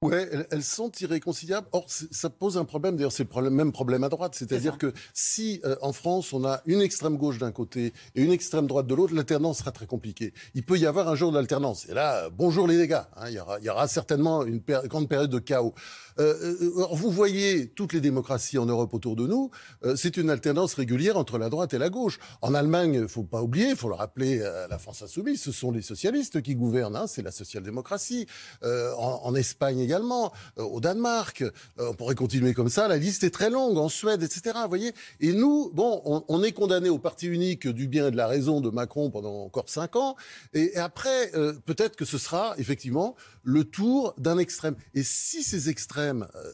Ouais, 0.02 0.30
elles, 0.50 0.62
sont 0.62 0.90
irréconciliables. 0.98 1.66
Or, 1.72 1.84
ça 1.86 2.30
pose 2.30 2.56
un 2.56 2.64
problème. 2.64 2.96
D'ailleurs, 2.96 3.12
c'est 3.12 3.28
le 3.36 3.50
même 3.50 3.70
problème 3.70 4.02
à 4.02 4.08
droite. 4.08 4.34
C'est-à-dire 4.34 4.78
que 4.78 4.94
si 5.12 5.60
euh, 5.66 5.76
en 5.82 5.92
France 5.92 6.32
on 6.32 6.42
a 6.46 6.62
une 6.64 6.80
extrême 6.80 7.18
gauche 7.18 7.36
d'un 7.36 7.52
côté 7.52 7.92
et 8.14 8.22
une 8.22 8.32
extrême 8.32 8.66
droite 8.66 8.86
de 8.86 8.94
l'autre, 8.94 9.14
l'alternance 9.14 9.58
sera 9.58 9.72
très 9.72 9.84
compliquée. 9.84 10.32
Il 10.54 10.64
peut 10.64 10.78
y 10.78 10.86
avoir 10.86 11.06
un 11.10 11.16
jour 11.16 11.32
d'alternance. 11.32 11.86
Et 11.90 11.92
là, 11.92 12.30
bonjour 12.30 12.66
les 12.66 12.78
dégâts. 12.78 13.02
Hein, 13.14 13.28
il, 13.28 13.34
y 13.34 13.40
aura, 13.40 13.58
il 13.58 13.66
y 13.66 13.68
aura 13.68 13.88
certainement 13.88 14.42
une 14.46 14.62
grande 14.86 15.06
période 15.06 15.28
de 15.28 15.38
chaos. 15.38 15.74
Euh, 16.20 16.56
euh, 16.62 16.86
vous 16.90 17.10
voyez 17.10 17.68
toutes 17.68 17.92
les 17.92 18.00
démocraties 18.00 18.58
en 18.58 18.66
Europe 18.66 18.92
autour 18.92 19.16
de 19.16 19.26
nous, 19.26 19.50
euh, 19.84 19.96
c'est 19.96 20.18
une 20.18 20.28
alternance 20.28 20.74
régulière 20.74 21.16
entre 21.16 21.38
la 21.38 21.48
droite 21.48 21.72
et 21.72 21.78
la 21.78 21.88
gauche. 21.88 22.18
En 22.42 22.54
Allemagne, 22.54 23.00
il 23.02 23.08
faut 23.08 23.22
pas 23.22 23.42
oublier, 23.42 23.70
il 23.70 23.76
faut 23.76 23.88
le 23.88 23.94
rappeler 23.94 24.38
la 24.68 24.78
France 24.78 25.02
insoumise, 25.02 25.40
ce 25.42 25.52
sont 25.52 25.70
les 25.70 25.82
socialistes 25.82 26.42
qui 26.42 26.54
gouvernent, 26.54 26.96
hein, 26.96 27.06
c'est 27.06 27.22
la 27.22 27.30
social-démocratie. 27.30 28.26
En, 28.62 29.34
Espagne 29.34 29.78
également, 29.78 30.32
au 30.56 30.80
Danemark, 30.80 31.44
on 31.78 31.94
pourrait 31.94 32.14
continuer 32.14 32.52
comme 32.52 32.68
ça, 32.68 32.88
la 32.88 32.96
liste 32.96 33.24
est 33.24 33.30
très 33.30 33.48
longue, 33.48 33.78
en 33.78 33.88
Suède, 33.88 34.22
etc. 34.22 34.56
Vous 34.62 34.68
voyez 34.68 34.92
Et 35.20 35.32
nous, 35.32 35.70
bon, 35.72 36.02
on, 36.04 36.24
on 36.28 36.42
est 36.42 36.52
condamné 36.52 36.88
au 36.88 36.98
parti 36.98 37.26
unique 37.26 37.68
du 37.68 37.86
bien 37.86 38.08
et 38.08 38.10
de 38.10 38.16
la 38.16 38.26
raison 38.26 38.60
de 38.60 38.70
Macron 38.70 39.10
pendant 39.10 39.44
encore 39.44 39.68
cinq 39.68 39.96
ans, 39.96 40.16
et, 40.52 40.72
et 40.74 40.78
après, 40.78 41.30
peut-être 41.64 41.96
que 41.96 42.04
ce 42.04 42.18
sera 42.18 42.54
effectivement 42.58 43.14
le 43.42 43.64
tour 43.64 44.14
d'un 44.18 44.38
extrême. 44.38 44.74
Et 44.94 45.02
si 45.02 45.42
ces 45.42 45.68
extrêmes 45.68 46.09
euh, 46.12 46.52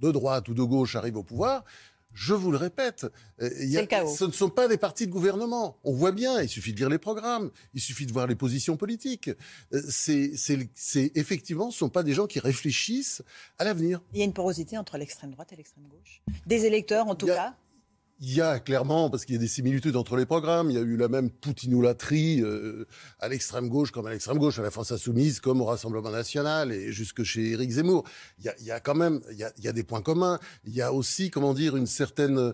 de 0.00 0.10
droite 0.10 0.48
ou 0.48 0.54
de 0.54 0.62
gauche 0.62 0.96
arrivent 0.96 1.18
au 1.18 1.22
pouvoir, 1.22 1.64
je 2.12 2.34
vous 2.34 2.50
le 2.50 2.56
répète, 2.56 3.06
euh, 3.40 3.48
ce 3.48 4.24
ne 4.24 4.32
sont 4.32 4.50
pas 4.50 4.68
des 4.68 4.76
partis 4.76 5.06
de 5.06 5.12
gouvernement. 5.12 5.78
On 5.84 5.92
voit 5.92 6.12
bien, 6.12 6.40
il 6.40 6.48
suffit 6.48 6.72
de 6.72 6.78
lire 6.78 6.88
les 6.88 6.98
programmes, 6.98 7.50
il 7.74 7.80
suffit 7.80 8.06
de 8.06 8.12
voir 8.12 8.26
les 8.26 8.34
positions 8.34 8.76
politiques. 8.76 9.30
Euh, 9.72 9.80
c'est, 9.88 10.32
effectivement, 11.14 11.70
ce 11.70 11.76
ne 11.76 11.78
sont 11.78 11.88
pas 11.88 12.02
des 12.02 12.12
gens 12.12 12.26
qui 12.26 12.40
réfléchissent 12.40 13.22
à 13.58 13.64
l'avenir. 13.64 14.02
Il 14.12 14.18
y 14.18 14.22
a 14.22 14.24
une 14.24 14.32
porosité 14.32 14.76
entre 14.76 14.98
l'extrême 14.98 15.30
droite 15.30 15.52
et 15.52 15.56
l'extrême 15.56 15.86
gauche. 15.86 16.22
Des 16.46 16.66
électeurs, 16.66 17.06
en 17.06 17.14
tout 17.14 17.26
cas 17.26 17.54
il 18.20 18.34
y 18.34 18.42
a 18.42 18.58
clairement, 18.60 19.08
parce 19.08 19.24
qu'il 19.24 19.34
y 19.34 19.38
a 19.38 19.40
des 19.40 19.48
similitudes 19.48 19.96
entre 19.96 20.16
les 20.16 20.26
programmes, 20.26 20.70
il 20.70 20.76
y 20.76 20.78
a 20.78 20.82
eu 20.82 20.96
la 20.96 21.08
même 21.08 21.30
poutinoulatrie 21.30 22.42
euh, 22.42 22.86
à 23.18 23.28
l'extrême 23.28 23.68
gauche 23.68 23.92
comme 23.92 24.06
à 24.06 24.10
l'extrême 24.10 24.38
gauche, 24.38 24.58
à 24.58 24.62
la 24.62 24.70
France 24.70 24.92
insoumise 24.92 25.40
comme 25.40 25.62
au 25.62 25.64
Rassemblement 25.64 26.10
national 26.10 26.70
et 26.70 26.92
jusque 26.92 27.22
chez 27.22 27.52
Éric 27.52 27.70
Zemmour. 27.70 28.04
Il 28.38 28.44
y 28.44 28.48
a, 28.50 28.54
il 28.60 28.66
y 28.66 28.70
a 28.70 28.78
quand 28.78 28.94
même, 28.94 29.20
il 29.30 29.38
y 29.38 29.44
a, 29.44 29.52
il 29.56 29.64
y 29.64 29.68
a, 29.68 29.72
des 29.72 29.84
points 29.84 30.02
communs. 30.02 30.38
Il 30.64 30.74
y 30.74 30.82
a 30.82 30.92
aussi, 30.92 31.30
comment 31.30 31.54
dire, 31.54 31.76
une 31.76 31.86
certaine 31.86 32.38
euh, 32.38 32.52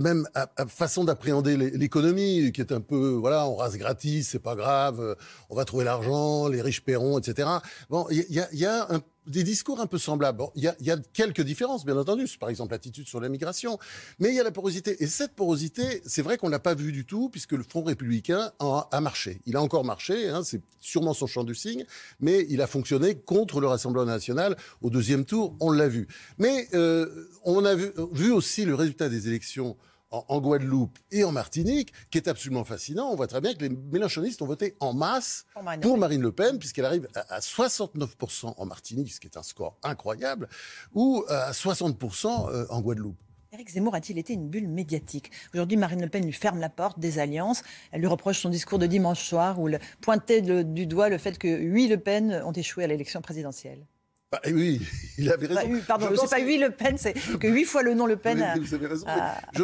même 0.00 0.26
à, 0.34 0.48
façon 0.68 1.04
d'appréhender 1.04 1.56
l'économie 1.56 2.52
qui 2.52 2.62
est 2.62 2.72
un 2.72 2.80
peu 2.80 3.10
voilà 3.10 3.46
on 3.46 3.56
rase 3.56 3.76
gratis 3.76 4.26
c'est 4.26 4.38
pas 4.38 4.56
grave 4.56 5.16
on 5.50 5.54
va 5.54 5.66
trouver 5.66 5.84
l'argent 5.84 6.48
les 6.48 6.62
riches 6.62 6.82
paieront 6.82 7.18
etc 7.18 7.46
bon 7.90 8.06
il 8.10 8.24
y 8.30 8.40
a, 8.40 8.48
y 8.54 8.64
a 8.64 8.86
un 8.90 9.00
des 9.26 9.44
discours 9.44 9.80
un 9.80 9.86
peu 9.86 9.98
semblables. 9.98 10.42
Il 10.54 10.62
y 10.62 10.90
a, 10.90 10.96
quelques 11.12 11.42
différences, 11.42 11.84
bien 11.84 11.96
entendu. 11.96 12.26
Par 12.40 12.48
exemple, 12.48 12.72
l'attitude 12.72 13.06
sur 13.06 13.20
l'immigration. 13.20 13.78
Mais 14.18 14.30
il 14.30 14.34
y 14.34 14.40
a 14.40 14.44
la 14.44 14.50
porosité. 14.50 15.02
Et 15.02 15.06
cette 15.06 15.34
porosité, 15.34 16.02
c'est 16.04 16.22
vrai 16.22 16.38
qu'on 16.38 16.48
l'a 16.48 16.58
pas 16.58 16.74
vu 16.74 16.92
du 16.92 17.04
tout, 17.04 17.28
puisque 17.28 17.52
le 17.52 17.62
Front 17.62 17.82
républicain 17.82 18.52
a, 18.58 19.00
marché. 19.00 19.40
Il 19.46 19.56
a 19.56 19.62
encore 19.62 19.84
marché, 19.84 20.28
hein, 20.28 20.42
c'est 20.44 20.60
sûrement 20.80 21.14
son 21.14 21.26
champ 21.26 21.44
du 21.44 21.54
signe, 21.54 21.84
mais 22.20 22.46
il 22.48 22.60
a 22.60 22.66
fonctionné 22.66 23.14
contre 23.14 23.60
le 23.60 23.66
Rassemblement 23.66 24.06
national 24.06 24.56
au 24.80 24.90
deuxième 24.90 25.24
tour, 25.24 25.56
on 25.60 25.70
l'a 25.70 25.88
vu. 25.88 26.08
Mais 26.38 26.68
euh, 26.74 27.28
on 27.44 27.64
a 27.64 27.74
vu 27.74 28.32
aussi 28.32 28.64
le 28.64 28.74
résultat 28.74 29.08
des 29.08 29.28
élections 29.28 29.76
en, 30.12 30.40
Guadeloupe 30.40 30.98
et 31.10 31.24
en 31.24 31.32
Martinique, 31.32 31.92
qui 32.10 32.18
est 32.18 32.28
absolument 32.28 32.64
fascinant. 32.64 33.10
On 33.10 33.16
voit 33.16 33.26
très 33.26 33.40
bien 33.40 33.54
que 33.54 33.60
les 33.60 33.70
mélanchonistes 33.70 34.42
ont 34.42 34.46
voté 34.46 34.76
en 34.80 34.92
masse 34.92 35.46
pour 35.80 35.98
Marine, 35.98 36.22
Le 36.22 36.32
Pen, 36.32 36.58
puisqu'elle 36.58 36.84
arrive 36.84 37.08
à, 37.14 37.40
69% 37.40 38.54
en 38.56 38.66
Martinique, 38.66 39.12
ce 39.12 39.20
qui 39.20 39.26
est 39.26 39.36
un 39.36 39.42
score 39.42 39.76
incroyable, 39.82 40.48
ou 40.92 41.24
à 41.28 41.52
60% 41.52 42.50
euh, 42.50 42.66
en 42.68 42.80
Guadeloupe. 42.80 43.16
Éric 43.52 43.68
Zemmour 43.68 43.94
a-t-il 43.94 44.18
été 44.18 44.32
une 44.32 44.48
bulle 44.48 44.66
médiatique? 44.66 45.30
Aujourd'hui, 45.52 45.76
Marine 45.76 46.00
Le 46.00 46.08
Pen 46.08 46.24
lui 46.24 46.32
ferme 46.32 46.58
la 46.58 46.70
porte 46.70 46.98
des 46.98 47.18
alliances. 47.18 47.62
Elle 47.90 48.00
lui 48.00 48.06
reproche 48.06 48.40
son 48.40 48.48
discours 48.48 48.78
de 48.78 48.86
dimanche 48.86 49.22
soir 49.22 49.60
où 49.60 49.68
elle 49.68 49.78
pointait 50.00 50.40
du 50.40 50.86
doigt 50.86 51.10
le 51.10 51.18
fait 51.18 51.36
que 51.36 51.48
huit 51.48 51.88
Le 51.88 51.98
Pen 51.98 52.42
ont 52.46 52.52
échoué 52.52 52.84
à 52.84 52.86
l'élection 52.86 53.20
présidentielle. 53.20 53.86
Bah, 54.32 54.40
oui, 54.46 54.80
il 55.18 55.30
avait 55.30 55.46
raison. 55.46 55.60
Bah, 55.60 55.78
pardon, 55.86 56.08
c'est 56.18 56.30
pas 56.30 56.40
huit 56.40 56.56
Le 56.56 56.70
Pen, 56.70 56.96
c'est 56.96 57.12
que 57.38 57.46
huit 57.46 57.66
fois 57.66 57.82
le 57.82 57.92
nom 57.92 58.06
Le 58.06 58.16
Pen 58.16 58.40
a, 58.40 58.54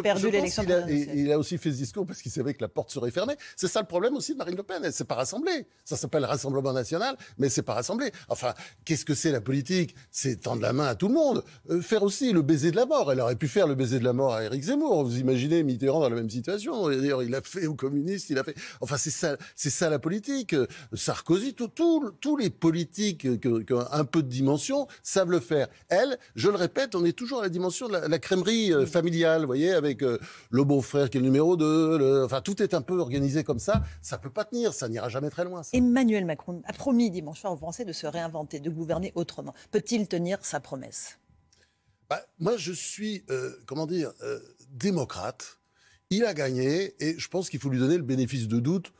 perdu 0.03 0.29
l'élection. 0.29 0.63
Il 0.87 1.31
a 1.31 1.39
aussi 1.39 1.57
fait 1.57 1.71
ce 1.71 1.77
discours 1.77 2.05
parce 2.05 2.21
qu'il 2.21 2.31
savait 2.31 2.53
que 2.53 2.61
la 2.61 2.67
porte 2.67 2.91
serait 2.91 3.09
fermée. 3.09 3.33
C'est 3.55 3.67
ça 3.67 3.81
le 3.81 3.87
problème 3.87 4.13
aussi 4.13 4.33
de 4.33 4.37
Marine 4.37 4.55
Le 4.55 4.61
Pen. 4.61 4.83
Elle 4.83 4.93
s'est 4.93 5.05
pas 5.05 5.15
rassemblée. 5.15 5.65
Ça 5.85 5.97
s'appelle 5.97 6.23
Rassemblement 6.23 6.71
National, 6.71 7.17
mais 7.39 7.49
c'est 7.49 7.63
pas 7.63 7.73
rassemblé. 7.73 8.11
Enfin, 8.27 8.53
qu'est-ce 8.85 9.05
que 9.05 9.15
c'est 9.15 9.31
la 9.31 9.41
politique? 9.41 9.95
C'est 10.11 10.41
tendre 10.41 10.61
la 10.61 10.71
main 10.71 10.85
à 10.85 10.93
tout 10.93 11.07
le 11.07 11.15
monde. 11.15 11.43
Euh, 11.71 11.81
faire 11.81 12.03
aussi 12.03 12.31
le 12.31 12.43
baiser 12.43 12.69
de 12.69 12.75
la 12.75 12.85
mort. 12.85 13.11
Elle 13.11 13.21
aurait 13.21 13.37
pu 13.37 13.47
faire 13.47 13.65
le 13.65 13.73
baiser 13.73 13.97
de 13.97 14.05
la 14.05 14.13
mort 14.13 14.35
à 14.35 14.43
Éric 14.43 14.61
Zemmour. 14.65 15.03
Vous 15.03 15.17
imaginez 15.17 15.63
Mitterrand 15.63 16.01
dans 16.01 16.09
la 16.09 16.15
même 16.15 16.29
situation. 16.29 16.89
D'ailleurs, 16.89 17.23
il 17.23 17.33
a 17.33 17.41
fait 17.41 17.65
aux 17.65 17.73
communistes, 17.73 18.29
il 18.29 18.37
a 18.37 18.43
fait. 18.43 18.55
Enfin, 18.81 18.97
c'est 18.97 19.09
ça, 19.09 19.35
c'est 19.55 19.71
ça 19.71 19.89
la 19.89 19.97
politique. 19.97 20.55
Sarkozy, 20.93 21.55
tous 21.55 22.37
les 22.37 22.51
politiques 22.51 23.39
qui 23.41 23.73
ont 23.73 23.85
un 23.91 24.05
peu 24.05 24.21
de 24.21 24.27
dimension 24.27 24.58
savent 25.03 25.31
le 25.31 25.39
faire. 25.39 25.67
Elle, 25.87 26.17
je 26.35 26.49
le 26.49 26.55
répète, 26.55 26.95
on 26.95 27.05
est 27.05 27.17
toujours 27.17 27.39
à 27.39 27.43
la 27.43 27.49
dimension 27.49 27.87
de 27.87 27.93
la, 27.93 28.19
crèmerie 28.19 28.73
euh, 28.73 28.85
familiale, 28.85 29.41
vous 29.41 29.47
voyez, 29.47 29.71
avec 29.71 30.03
euh, 30.03 30.19
le 30.49 30.63
beau-frère 30.63 31.09
qui 31.09 31.17
est 31.17 31.21
le 31.21 31.25
numéro 31.25 31.57
2, 31.57 32.23
enfin 32.23 32.41
tout 32.41 32.61
est 32.61 32.73
un 32.73 32.81
peu 32.81 32.99
organisé 32.99 33.43
comme 33.43 33.59
ça. 33.59 33.83
Ça 34.01 34.17
peut 34.17 34.29
pas 34.29 34.45
tenir, 34.45 34.73
ça 34.73 34.89
n'ira 34.89 35.09
jamais 35.09 35.29
très 35.29 35.43
loin. 35.43 35.61
Emmanuel 35.73 36.25
Macron 36.25 36.61
a 36.65 36.73
promis 36.73 37.09
dimanche 37.09 37.41
soir 37.41 37.53
aux 37.53 37.57
Français 37.57 37.85
de 37.85 37.93
se 37.93 38.07
réinventer, 38.07 38.59
de 38.59 38.69
gouverner 38.69 39.11
autrement. 39.15 39.53
Peut-il 39.71 40.07
tenir 40.07 40.37
sa 40.43 40.59
promesse? 40.59 41.17
Bah, 42.09 42.25
Moi, 42.39 42.57
je 42.57 42.71
suis, 42.71 43.23
euh, 43.29 43.51
comment 43.65 43.85
dire, 43.85 44.11
démocrate. 44.71 45.59
Il 46.09 46.25
a 46.25 46.33
gagné 46.33 46.95
et 47.03 47.17
je 47.19 47.27
pense 47.27 47.49
qu'il 47.49 47.59
faut 47.59 47.69
lui 47.69 47.79
donner 47.79 47.97
le 47.97 48.03
bénéfice 48.03 48.47
de 48.47 48.59
doute 48.59 48.91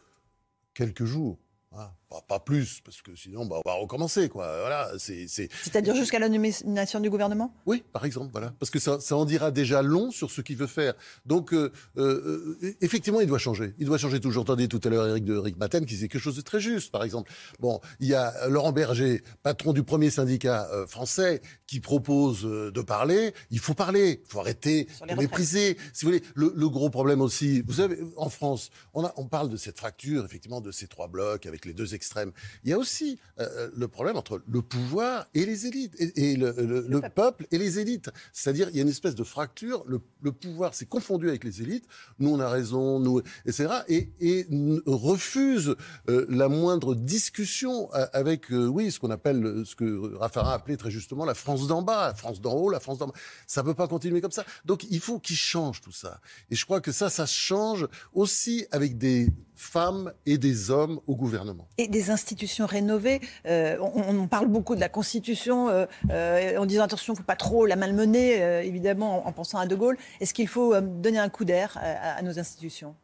quelques 0.73 1.05
jours. 1.05 1.39
Ah, 1.71 1.93
pas, 2.27 2.39
plus, 2.39 2.81
parce 2.81 3.01
que 3.01 3.15
sinon, 3.15 3.45
bah, 3.45 3.57
on 3.63 3.69
va 3.69 3.75
recommencer, 3.75 4.29
quoi. 4.29 4.47
Voilà, 4.61 4.91
c'est. 4.97 5.27
C'est-à-dire 5.27 5.95
jusqu'à 5.95 6.19
la 6.19 6.29
nomination 6.29 6.99
du 6.99 7.09
gouvernement? 7.09 7.53
Oui, 7.65 7.83
par 7.93 8.05
exemple, 8.05 8.29
voilà, 8.31 8.53
parce 8.59 8.69
que 8.71 8.79
ça, 8.79 8.99
ça 8.99 9.15
en 9.15 9.25
dira 9.25 9.51
déjà 9.51 9.81
long 9.81 10.09
sur 10.11 10.31
ce 10.31 10.41
qu'il 10.41 10.57
veut 10.57 10.67
faire. 10.67 10.93
Donc, 11.25 11.53
euh, 11.53 11.71
euh, 11.97 12.57
effectivement, 12.81 13.21
il 13.21 13.27
doit 13.27 13.37
changer. 13.37 13.75
Il 13.77 13.85
doit 13.85 13.97
changer 13.97 14.19
tout. 14.19 14.31
J'entendais 14.31 14.67
tout 14.67 14.81
à 14.83 14.89
l'heure 14.89 15.07
Eric 15.07 15.23
de 15.23 15.35
Eric 15.35 15.57
Maten 15.57 15.85
qui 15.85 15.93
disait 15.93 16.07
quelque 16.07 16.21
chose 16.21 16.35
de 16.35 16.41
très 16.41 16.59
juste, 16.59 16.91
par 16.91 17.03
exemple. 17.03 17.31
Bon, 17.59 17.79
il 17.99 18.07
y 18.07 18.15
a 18.15 18.47
Laurent 18.47 18.71
Berger, 18.71 19.23
patron 19.43 19.73
du 19.73 19.83
premier 19.83 20.09
syndicat 20.09 20.67
euh, 20.71 20.87
français, 20.87 21.41
qui 21.67 21.79
propose 21.79 22.41
de 22.43 22.81
parler. 22.81 23.33
Il 23.51 23.59
faut 23.59 23.75
parler. 23.75 24.21
Il 24.25 24.31
faut 24.31 24.39
arrêter 24.39 24.87
de 25.07 25.15
mépriser. 25.15 25.77
Si 25.93 26.05
vous 26.05 26.11
voulez, 26.11 26.23
le, 26.33 26.53
le, 26.55 26.69
gros 26.69 26.89
problème 26.89 27.21
aussi, 27.21 27.61
vous 27.61 27.73
savez, 27.73 27.99
en 28.17 28.29
France, 28.29 28.71
on, 28.93 29.05
a, 29.05 29.13
on 29.17 29.27
parle 29.27 29.49
de 29.49 29.57
cette 29.57 29.77
fracture, 29.77 30.25
effectivement, 30.25 30.61
de 30.61 30.71
ces 30.71 30.87
trois 30.87 31.07
blocs 31.07 31.45
avec 31.45 31.65
les 31.65 31.73
deux 31.73 31.93
Il 32.63 32.69
y 32.69 32.73
a 32.73 32.77
aussi 32.77 33.19
euh, 33.39 33.47
euh, 33.57 33.69
le 33.75 33.87
problème 33.87 34.17
entre 34.17 34.41
le 34.47 34.61
pouvoir 34.61 35.27
et 35.33 35.45
les 35.45 35.65
élites, 35.65 35.95
et, 35.99 36.35
le, 36.35 37.01
peuple 37.09 37.47
et 37.51 37.57
les 37.57 37.79
élites. 37.79 38.09
C'est-à-dire, 38.33 38.69
il 38.69 38.75
y 38.75 38.79
a 38.79 38.81
une 38.81 38.89
espèce 38.89 39.15
de 39.15 39.23
fracture. 39.23 39.83
Le, 39.87 39.99
pouvoir 40.31 40.73
s'est 40.73 40.85
confondu 40.85 41.29
avec 41.29 41.43
les 41.43 41.61
élites. 41.61 41.85
Nous, 42.19 42.29
on 42.29 42.39
a 42.39 42.49
raison, 42.49 42.99
nous, 42.99 43.21
etc. 43.45 43.69
Et, 43.87 44.09
et 44.19 44.47
refuse 44.85 45.75
euh, 46.09 46.25
la 46.29 46.49
moindre 46.49 46.95
discussion 46.95 47.89
avec, 48.13 48.47
oui, 48.49 48.91
ce 48.91 48.99
qu'on 48.99 49.11
appelle, 49.11 49.63
ce 49.65 49.75
que 49.75 50.15
Raffarin 50.15 50.51
appelait 50.51 50.77
très 50.77 50.91
justement 50.91 51.25
la 51.25 51.33
France 51.33 51.67
d'en 51.67 51.81
bas, 51.81 52.07
la 52.07 52.13
France 52.13 52.41
d'en 52.41 52.53
haut, 52.53 52.69
la 52.69 52.79
France 52.79 52.99
d'en 52.99 53.07
bas. 53.07 53.13
Ça 53.47 53.63
peut 53.63 53.73
pas 53.73 53.87
continuer 53.87 54.21
comme 54.21 54.31
ça. 54.31 54.45
Donc, 54.65 54.85
il 54.89 54.99
faut 54.99 55.19
qu'il 55.19 55.35
change 55.35 55.81
tout 55.81 55.91
ça. 55.91 56.19
Et 56.49 56.55
je 56.55 56.65
crois 56.65 56.81
que 56.81 56.91
ça, 56.91 57.09
ça 57.09 57.25
change 57.25 57.87
aussi 58.13 58.65
avec 58.71 58.97
des 58.97 59.29
femmes 59.55 60.13
et 60.25 60.37
des 60.37 60.71
hommes 60.71 60.99
au 61.05 61.15
gouvernement. 61.15 61.67
Et 61.77 61.88
des 61.89 62.12
institutions 62.12 62.65
rénovées. 62.65 63.19
Euh, 63.48 63.77
on, 63.81 64.27
parle 64.27 64.48
beaucoup 64.48 64.75
de 64.75 64.79
la 64.79 64.89
Constitution 64.89 65.69
euh, 65.69 65.86
euh, 66.12 66.58
en 66.58 66.65
disant 66.65 66.84
attention, 66.84 67.13
il 67.13 67.15
ne 67.15 67.19
faut 67.19 67.25
pas 67.25 67.36
trop 67.36 67.65
la 67.65 67.75
malmener, 67.75 68.65
évidemment, 68.65 69.27
en, 69.27 69.31
pensant 69.31 69.58
à 69.58 69.65
De 69.65 69.75
Gaulle. 69.75 69.98
Est-ce 70.22 70.34
qu'il 70.34 70.48
faut 70.48 70.79
donner 70.79 71.19
un 71.19 71.29
coup 71.29 71.46
d'air 71.46 71.77
à 71.81 72.22
nos 72.22 72.39
institutions? 72.39 72.96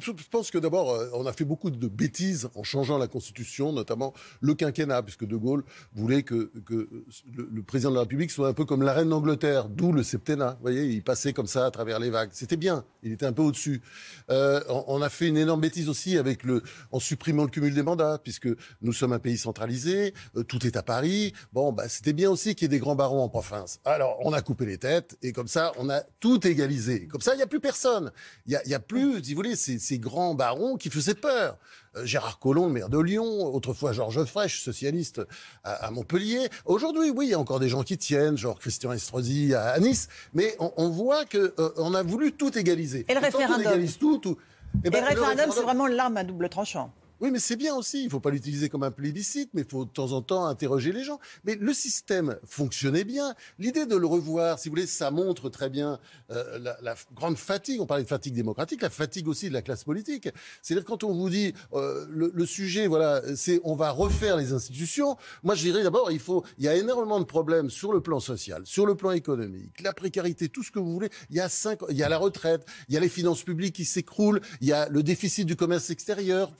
Je 0.00 0.28
pense 0.30 0.50
que 0.50 0.58
d'abord, 0.58 0.90
euh, 0.90 1.08
on 1.14 1.26
a 1.26 1.32
fait 1.32 1.44
beaucoup 1.44 1.70
de 1.70 1.88
bêtises 1.88 2.48
en 2.54 2.62
changeant 2.62 2.98
la 2.98 3.08
Constitution, 3.08 3.72
notamment 3.72 4.14
le 4.40 4.54
quinquennat, 4.54 5.02
puisque 5.02 5.26
De 5.26 5.36
Gaulle 5.36 5.64
voulait 5.94 6.22
que, 6.22 6.50
le, 6.70 7.62
président 7.62 7.90
de 7.90 7.96
la 7.96 8.02
République 8.02 8.30
soit 8.30 8.48
un 8.48 8.52
peu 8.52 8.64
comme 8.64 8.82
la 8.82 8.92
reine 8.92 9.08
d'Angleterre, 9.08 9.68
d'où 9.68 9.92
le 9.92 10.02
septennat. 10.02 10.52
Vous 10.52 10.62
voyez, 10.62 10.86
il 10.86 11.02
passait 11.02 11.32
comme 11.32 11.46
ça 11.46 11.66
à 11.66 11.70
travers 11.70 11.98
les 11.98 12.10
vagues. 12.10 12.30
C'était 12.32 12.56
bien, 12.56 12.84
il 13.02 13.12
était 13.12 13.26
un 13.26 13.32
peu 13.32 13.42
au-dessus. 13.42 13.82
Euh, 14.30 14.60
on, 14.68 15.02
a 15.02 15.08
fait 15.08 15.28
une 15.28 15.36
énorme 15.36 15.60
bêtise 15.60 15.88
aussi 15.88 16.18
avec 16.18 16.44
le, 16.44 16.62
en 16.92 17.00
supprimant 17.00 17.44
le 17.44 17.50
cumul 17.50 17.74
des 17.74 17.82
mandats, 17.82 18.18
puisque 18.22 18.48
nous 18.82 18.92
sommes 18.92 19.12
un 19.12 19.18
pays 19.18 19.38
centralisé, 19.38 20.14
euh, 20.36 20.42
tout 20.42 20.66
est 20.66 20.76
à 20.76 20.82
Paris. 20.82 21.32
Bon, 21.52 21.72
bah, 21.72 21.88
c'était 21.88 22.12
bien 22.12 22.30
aussi 22.30 22.54
qu'il 22.54 22.64
y 22.64 22.66
ait 22.66 22.76
des 22.76 22.78
grands 22.78 22.96
barons 22.96 23.22
en 23.22 23.28
province. 23.28 23.80
Alors, 23.84 24.18
on 24.20 24.32
a 24.32 24.42
coupé 24.42 24.66
les 24.66 24.78
têtes, 24.78 25.16
et 25.22 25.32
comme 25.32 25.48
ça, 25.48 25.72
on 25.78 25.90
a 25.90 26.02
tout 26.20 26.46
égalisé. 26.46 27.06
Comme 27.06 27.20
ça, 27.20 27.34
il 27.34 27.38
n'y 27.38 27.42
a 27.42 27.46
plus 27.46 27.60
personne. 27.60 28.10
Il 28.46 28.58
n'y 28.66 28.74
a, 28.74 28.76
a 28.76 28.80
plus, 28.80 29.22
si 29.22 29.32
vous 29.32 29.36
voulez, 29.36 29.56
c'est 29.56 29.75
ces, 29.78 29.98
grands 29.98 30.34
barons 30.34 30.76
qui 30.76 30.90
faisaient 30.90 31.14
peur. 31.14 31.58
Euh, 31.96 32.04
Gérard 32.04 32.38
Collomb, 32.38 32.68
maire 32.68 32.88
de 32.88 32.98
Lyon, 32.98 33.54
autrefois 33.54 33.92
Georges 33.92 34.24
Frêche, 34.24 34.62
socialiste 34.62 35.22
à, 35.64 35.90
Montpellier. 35.90 36.48
Aujourd'hui, 36.64 37.10
oui, 37.10 37.26
il 37.26 37.30
y 37.30 37.34
a 37.34 37.38
encore 37.38 37.60
des 37.60 37.68
gens 37.68 37.82
qui 37.82 37.98
tiennent, 37.98 38.36
genre 38.36 38.58
Christian 38.58 38.92
Estrosi 38.92 39.54
à, 39.54 39.78
Nice, 39.78 40.08
mais 40.34 40.56
on, 40.58 40.88
voit 40.88 41.24
que 41.24 41.54
euh, 41.58 41.70
on 41.76 41.94
a 41.94 42.02
voulu 42.02 42.32
tout 42.32 42.56
égaliser. 42.58 43.04
Et 43.08 43.14
le 43.14 43.20
référendum 43.20 43.86
tout, 43.98 44.36
eh 44.84 44.90
ben, 44.90 45.02
le 45.02 45.08
référendum, 45.08 45.50
c'est 45.52 45.62
vraiment 45.62 45.86
l'arme 45.86 46.16
à 46.16 46.24
double 46.24 46.48
tranchant. 46.48 46.92
Oui, 47.20 47.30
mais 47.30 47.38
c'est 47.38 47.56
bien 47.56 47.74
aussi. 47.74 48.00
Il 48.00 48.06
ne 48.06 48.10
faut 48.10 48.20
pas 48.20 48.30
l'utiliser 48.30 48.68
comme 48.68 48.82
un 48.82 48.90
plébiscite, 48.90 49.50
mais 49.54 49.62
il 49.62 49.68
faut 49.68 49.84
de 49.84 49.90
temps 49.90 50.12
en 50.12 50.20
temps 50.20 50.46
interroger 50.46 50.92
les 50.92 51.02
gens. 51.02 51.18
Mais 51.44 51.54
le 51.54 51.72
système 51.72 52.38
fonctionnait 52.44 53.04
bien. 53.04 53.34
L'idée 53.58 53.86
de 53.86 53.96
le 53.96 54.06
revoir, 54.06 54.58
si 54.58 54.68
vous 54.68 54.74
voulez, 54.74 54.86
ça 54.86 55.10
montre 55.10 55.48
très 55.48 55.70
bien 55.70 55.98
euh, 56.30 56.58
la, 56.58 56.94
grande 57.14 57.38
fatigue. 57.38 57.80
On 57.80 57.86
parlait 57.86 58.02
de 58.02 58.08
fatigue 58.08 58.34
démocratique, 58.34 58.82
la 58.82 58.90
fatigue 58.90 59.28
aussi 59.28 59.48
de 59.48 59.54
la 59.54 59.62
classe 59.62 59.84
politique. 59.84 60.28
C'est-à-dire 60.60 60.84
quand 60.84 61.04
on 61.04 61.14
vous 61.14 61.30
dit 61.30 61.54
euh, 61.72 62.06
le, 62.10 62.46
sujet, 62.46 62.86
voilà, 62.86 63.22
c'est 63.34 63.60
on 63.64 63.74
va 63.74 63.90
refaire 63.90 64.36
les 64.36 64.52
institutions. 64.52 65.16
Moi, 65.42 65.54
je 65.54 65.62
dirais 65.62 65.82
d'abord, 65.82 66.12
il 66.12 66.18
faut, 66.18 66.44
il 66.58 66.64
y 66.64 66.68
a 66.68 66.76
énormément 66.76 67.18
de 67.18 67.24
problèmes 67.24 67.70
sur 67.70 67.92
le 67.92 68.00
plan 68.00 68.20
social, 68.20 68.62
sur 68.66 68.86
le 68.86 68.94
plan 68.94 69.12
économique, 69.12 69.80
la 69.80 69.92
précarité, 69.92 70.48
tout 70.48 70.62
ce 70.62 70.70
que 70.70 70.78
vous 70.78 70.92
voulez. 70.92 71.08
Il 71.30 71.36
y 71.36 71.40
a 71.40 71.48
cinq, 71.48 71.80
il 71.88 71.96
y 71.96 72.02
a 72.02 72.08
la 72.08 72.18
retraite, 72.18 72.66
il 72.88 72.94
y 72.94 72.98
a 72.98 73.00
les 73.00 73.08
finances 73.08 73.42
publiques 73.42 73.74
qui 73.74 73.84
s'écroulent, 73.84 74.40
il 74.60 74.68
y 74.68 74.72
a 74.72 74.88
le 74.88 75.02
déficit 75.02 75.46
du 75.46 75.56
commerce 75.56 75.90
extérieur. 75.90 76.52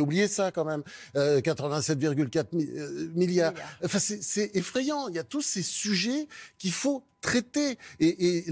Oublié 0.00 0.28
ça 0.28 0.50
quand 0.50 0.64
même. 0.64 0.82
87,4 1.14 2.38
euh, 2.38 2.44
euh, 2.54 3.10
milliards. 3.14 3.52
Enfin, 3.84 3.98
c'est 3.98 4.50
effrayant. 4.54 5.08
Il 5.08 5.14
y 5.14 5.18
a 5.18 5.24
tous 5.24 5.42
ces 5.42 5.62
sujets 5.62 6.28
qu'il 6.58 6.72
faut 6.72 7.02
traiter. 7.20 7.78
Et, 7.98 8.44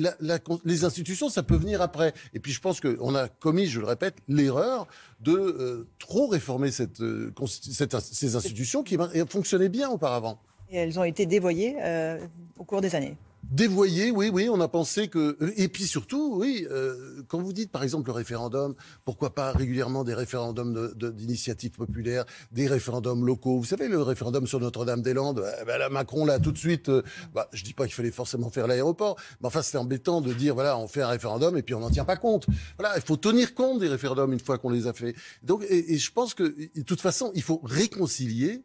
les 0.64 0.84
institutions, 0.84 1.28
ça 1.28 1.42
peut 1.42 1.56
venir 1.56 1.82
après. 1.82 2.12
Et 2.34 2.40
puis 2.40 2.52
je 2.52 2.60
pense 2.60 2.80
qu'on 2.80 3.14
a 3.14 3.28
commis, 3.28 3.66
je 3.66 3.80
le 3.80 3.86
répète, 3.86 4.16
l'erreur 4.28 4.86
de 5.20 5.32
euh, 5.32 5.88
trop 5.98 6.26
réformer 6.26 6.70
cette, 6.70 7.02
ces 7.46 8.36
institutions 8.36 8.82
qui 8.82 8.96
fonctionnaient 9.28 9.68
bien 9.68 9.88
auparavant. 9.88 10.40
Et 10.70 10.76
elles 10.76 10.98
ont 10.98 11.04
été 11.04 11.24
dévoyées 11.24 11.76
au 12.58 12.64
cours 12.64 12.82
des 12.82 12.94
années. 12.94 13.16
Dévoyé, 13.50 14.10
oui, 14.10 14.28
oui, 14.30 14.50
on 14.50 14.60
a 14.60 14.68
pensé 14.68 15.08
que... 15.08 15.38
Et 15.56 15.68
puis 15.68 15.84
surtout, 15.84 16.34
oui, 16.36 16.66
euh, 16.70 17.22
quand 17.28 17.40
vous 17.40 17.54
dites 17.54 17.72
par 17.72 17.82
exemple 17.82 18.08
le 18.08 18.12
référendum, 18.12 18.74
pourquoi 19.06 19.34
pas 19.34 19.52
régulièrement 19.52 20.04
des 20.04 20.12
référendums 20.12 20.92
d'initiative 20.94 21.70
de, 21.70 21.76
populaire, 21.76 22.26
des 22.52 22.66
référendums 22.66 23.24
locaux. 23.24 23.58
Vous 23.58 23.64
savez, 23.64 23.88
le 23.88 24.02
référendum 24.02 24.46
sur 24.46 24.60
Notre-Dame-des-Landes, 24.60 25.46
eh 25.62 25.64
ben, 25.64 25.78
la 25.78 25.88
Macron, 25.88 26.26
là, 26.26 26.38
tout 26.38 26.52
de 26.52 26.58
suite, 26.58 26.90
euh, 26.90 27.02
bah, 27.32 27.48
je 27.54 27.64
dis 27.64 27.72
pas 27.72 27.86
qu'il 27.86 27.94
fallait 27.94 28.10
forcément 28.10 28.50
faire 28.50 28.66
l'aéroport, 28.66 29.16
mais 29.40 29.46
enfin, 29.46 29.62
c'était 29.62 29.78
embêtant 29.78 30.20
de 30.20 30.34
dire, 30.34 30.52
voilà, 30.52 30.76
on 30.76 30.86
fait 30.86 31.00
un 31.00 31.08
référendum 31.08 31.56
et 31.56 31.62
puis 31.62 31.74
on 31.74 31.80
n'en 31.80 31.90
tient 31.90 32.04
pas 32.04 32.16
compte. 32.16 32.46
Voilà, 32.78 32.96
il 32.96 33.02
faut 33.02 33.16
tenir 33.16 33.54
compte 33.54 33.80
des 33.80 33.88
référendums 33.88 34.34
une 34.34 34.40
fois 34.40 34.58
qu'on 34.58 34.70
les 34.70 34.86
a 34.86 34.92
fait. 34.92 35.14
Donc, 35.42 35.64
et 35.70 35.96
je 35.96 36.12
pense 36.12 36.34
que, 36.34 36.42
de 36.42 36.82
toute 36.82 37.00
façon, 37.00 37.32
il 37.34 37.42
faut 37.42 37.62
réconcilier 37.64 38.62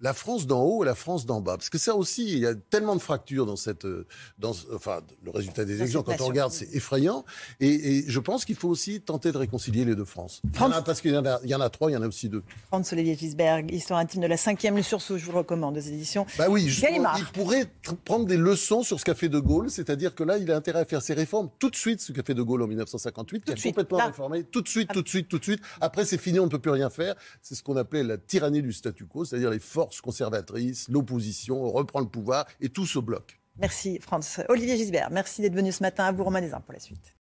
la 0.00 0.14
France 0.14 0.46
d'en 0.46 0.62
haut 0.62 0.82
et 0.82 0.86
la 0.86 0.94
France 0.94 1.26
d'en 1.26 1.40
bas. 1.40 1.56
Parce 1.56 1.68
que 1.68 1.78
ça 1.78 1.94
aussi, 1.94 2.24
il 2.32 2.38
y 2.38 2.46
a 2.46 2.54
tellement 2.54 2.96
de 2.96 3.00
fractures 3.00 3.46
dans 3.46 3.56
cette, 3.56 3.84
euh, 3.84 4.06
dans, 4.38 4.52
enfin, 4.74 5.00
le 5.22 5.30
résultat 5.30 5.64
des 5.64 5.76
élections, 5.76 6.02
quand 6.02 6.20
on 6.20 6.26
regarde, 6.26 6.52
c'est 6.52 6.74
effrayant. 6.74 7.24
Et, 7.60 7.68
et, 7.98 8.04
je 8.06 8.20
pense 8.20 8.44
qu'il 8.44 8.56
faut 8.56 8.68
aussi 8.68 9.00
tenter 9.00 9.32
de 9.32 9.38
réconcilier 9.38 9.84
les 9.84 9.94
deux 9.94 10.04
France. 10.04 10.40
parce 10.84 11.00
qu'il 11.00 11.12
y, 11.12 11.16
en 11.16 11.26
a, 11.26 11.40
il 11.44 11.50
y 11.50 11.54
en 11.54 11.60
a 11.60 11.68
trois, 11.68 11.90
il 11.90 11.94
y 11.94 11.96
en 11.96 12.02
a 12.02 12.08
aussi 12.08 12.28
deux. 12.28 12.42
Franz 12.68 12.92
Olivier 12.92 13.16
Gisberg, 13.16 13.70
Histoire 13.72 14.00
intime 14.00 14.22
de 14.22 14.26
la 14.26 14.36
cinquième, 14.36 14.76
le 14.76 14.82
sursaut, 14.82 15.18
je 15.18 15.24
vous 15.24 15.36
recommande, 15.36 15.74
des 15.74 15.88
éditions. 15.88 16.26
Bah 16.38 16.46
oui, 16.48 16.64
il 16.64 17.24
pourrait 17.32 17.66
prendre 18.04 18.24
des 18.24 18.36
leçons 18.36 18.82
sur 18.82 18.98
ce 18.98 19.04
qu'a 19.04 19.14
fait 19.14 19.28
De 19.28 19.38
Gaulle, 19.38 19.70
c'est-à-dire 19.70 20.14
que 20.14 20.24
là, 20.24 20.38
il 20.38 20.50
a 20.50 20.56
intérêt 20.56 20.80
à 20.80 20.84
faire 20.84 21.02
ses 21.02 21.14
réformes 21.14 21.50
tout 21.58 21.70
de 21.70 21.76
suite, 21.76 22.00
ce 22.00 22.12
qu'a 22.12 22.22
fait 22.22 22.34
De 22.34 22.42
Gaulle 22.42 22.62
en 22.62 22.66
1958, 22.66 23.44
qui 23.44 23.52
a 23.52 23.54
complètement 23.54 24.06
réformé, 24.06 24.44
tout 24.44 24.62
de 24.62 24.68
suite, 24.68 24.90
tout 24.92 25.02
de 25.02 25.08
suite, 25.08 25.28
tout 25.28 25.38
de 25.38 25.44
suite. 25.44 25.60
Après, 25.80 26.04
c'est 26.04 26.18
fini, 26.18 26.40
on 26.40 26.44
ne 26.44 26.50
peut 26.50 26.58
plus 26.58 26.70
rien 26.70 26.90
faire. 26.90 27.14
C'est 27.42 27.54
ce 27.54 27.62
qu'on 27.62 27.76
appelait 27.76 28.02
la 28.02 28.16
tyrannie 28.16 28.62
du 28.62 28.72
statu 28.72 29.04
quo, 29.04 29.24
c'est-à-dire 29.24 29.50
les 29.50 29.58
forces 29.58 29.89
conservatrice, 30.00 30.88
l'opposition 30.88 31.70
reprend 31.70 32.00
le 32.00 32.06
pouvoir 32.06 32.46
et 32.60 32.68
tout 32.68 32.86
se 32.86 32.98
bloque. 32.98 33.40
Merci, 33.58 33.98
France. 33.98 34.40
Olivier 34.48 34.76
Gisbert, 34.76 35.10
merci 35.10 35.42
d'être 35.42 35.54
venu 35.54 35.72
ce 35.72 35.82
matin. 35.82 36.04
À 36.04 36.12
vous, 36.12 36.24
Romain 36.24 36.40
pour 36.48 36.72
la 36.72 36.80
suite. 36.80 37.14